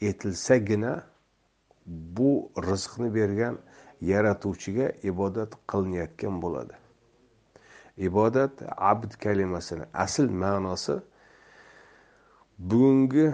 [0.00, 0.92] etilsagina
[1.86, 3.58] bu rizqni bergan
[4.00, 6.74] yaratuvchiga ibodat qilinayotgan bo'ladi.
[8.08, 10.96] Ibodat abd kalimasini asl ma'nosi
[12.58, 13.26] bugungi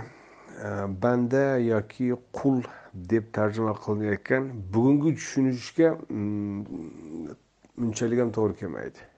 [0.66, 0.68] e,
[1.02, 2.62] banda yoki qul
[2.94, 6.64] deb tarjima qilinayotgan bugungi tushunishga mm,
[7.84, 9.13] unchalik ham to'g'ri kelmaydi.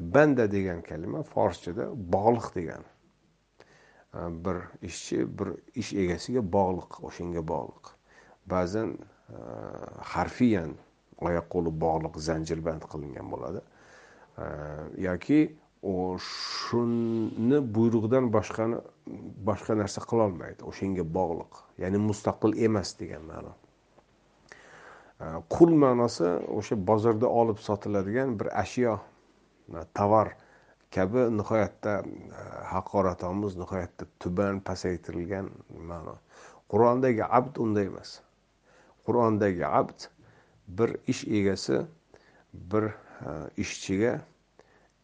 [0.00, 2.88] Banda degan kalima forschada bog'liq degani
[4.44, 5.48] bir ishchi bir
[5.80, 7.84] ish egasiga bog'liq o'shanga bog'liq.
[8.52, 8.96] Ba'zan
[10.12, 10.72] harfiyan
[11.26, 13.60] oyoq qo'li bog'liq zanjirband qilingan bo'ladi.
[15.06, 15.40] Yoki
[15.82, 18.80] u shuni buyrug'idan boshqani
[19.48, 23.52] boshqa narsa qilolmaydi o'shanga bog'liq ya'ni mustaqil emas degan ma'no.
[25.54, 26.28] Qul ma'nosi
[26.58, 28.98] o'sha bozorda olib sotiladigan bir ashyo
[29.94, 30.36] tovar
[30.94, 32.02] kabi nihoyatda
[32.72, 35.50] haqoratomuz nihoyatda tuban pasaytirilgan
[35.90, 36.16] ma'no
[36.70, 38.10] qur'ondagi abd unday emas
[39.06, 40.08] qur'ondagi abd
[40.78, 41.82] bir ish egasi
[42.72, 42.84] bir
[43.64, 44.12] ishchiga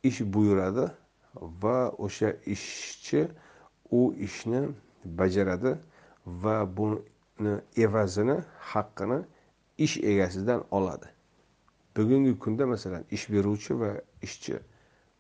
[0.03, 0.87] ish buyuradi
[1.63, 3.27] va o'sha ishchi
[3.91, 4.63] u ishni
[5.05, 5.77] bajaradi
[6.27, 8.37] va buni evazini
[8.73, 9.19] haqqini
[9.79, 11.16] ish egasidan oladi
[11.97, 13.91] bugungi kunda masalan ish beruvchi va
[14.27, 14.57] ishchi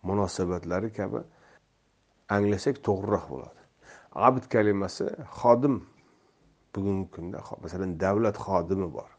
[0.09, 1.21] munosabatlari kabi
[2.37, 3.61] anglasak to'g'riroq bo'ladi.
[4.27, 5.07] Abd kalimasi
[5.39, 5.77] xodim
[6.75, 9.11] bugungi kunda masalan davlat xodimi bor.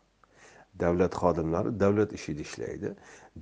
[0.83, 2.89] Davlat xodimlari davlat ishida ishlaydi.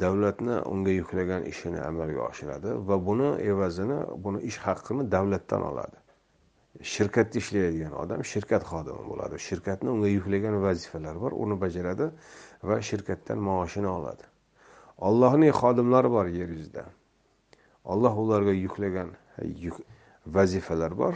[0.03, 5.97] Davlatni unga yuklagan ishini amalga oshiradi va buni evazini buni ish haqqini davlatdan oladi.
[6.93, 9.35] Shirkatda ishlaydigan odam shirkat xodimi bo'ladi.
[9.47, 12.05] Shirkatni unga yuklagan vazifalari bor uni bajaradi.
[12.67, 14.23] Va shirkatdan maoshini oladi.
[14.97, 16.85] Ollohning xodimlari bor yer yuzida.
[17.85, 19.09] Olloh ularga yuklagan
[20.27, 21.15] vazifalar bor.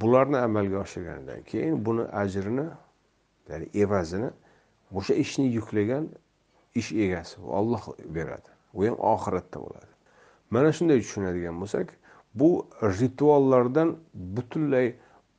[0.00, 2.66] Bularni amalga oshirganidan keyin buni ajrini
[3.48, 4.30] ya'ni evazini
[4.94, 6.08] o'sha ishni yuklagan
[6.74, 7.82] ish egasi olloh
[8.16, 8.50] beradi.
[8.74, 9.92] U ham oxiratda bo'ladi.
[10.50, 11.88] Mana shunday tushunadigan bo'lsak
[12.34, 14.94] bu rituallardan butunlay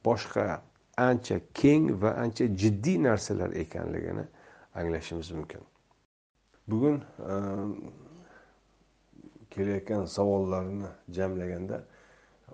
[0.05, 0.62] boshqa
[0.97, 4.26] ancha keng va ancha jiddiy narsalar ekanligini
[4.76, 5.62] anglashimiz mumkin.
[6.68, 7.34] Bugun e,
[9.50, 11.84] kelayotgan savollarni jamlaganda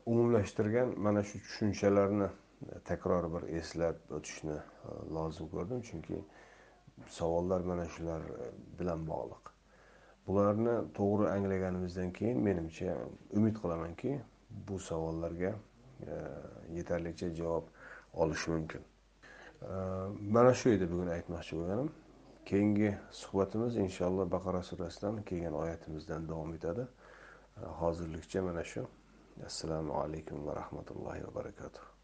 [0.06, 2.30] umumlashtirgan mana shu tushunchalarni
[2.86, 5.82] takror bir eslab o'tishni e, lozim ko'rdim.
[5.82, 6.24] Chunki
[7.08, 8.22] savollar mana shular
[8.80, 9.54] bilan bog'liq.
[10.28, 12.98] Bularni to'g'ri anglaganimizdan keyin menimcha
[13.32, 14.20] umid qilamanki
[14.68, 15.54] bu savollarga
[16.08, 16.14] e,
[16.78, 17.64] yetarlicha javob
[18.14, 18.82] olish mumkin.
[20.22, 21.90] Mana shu edi bugun aytmoqchi bo'lganim.
[22.50, 26.88] Keyingi suhbatimiz inshaalloh baqara surasidan kelgan oyatimizdan davom etadi.
[27.82, 28.88] Hozirlikcha mana shu.
[29.52, 31.97] Assalomu alaykum va rahmatullohi va barakatuh.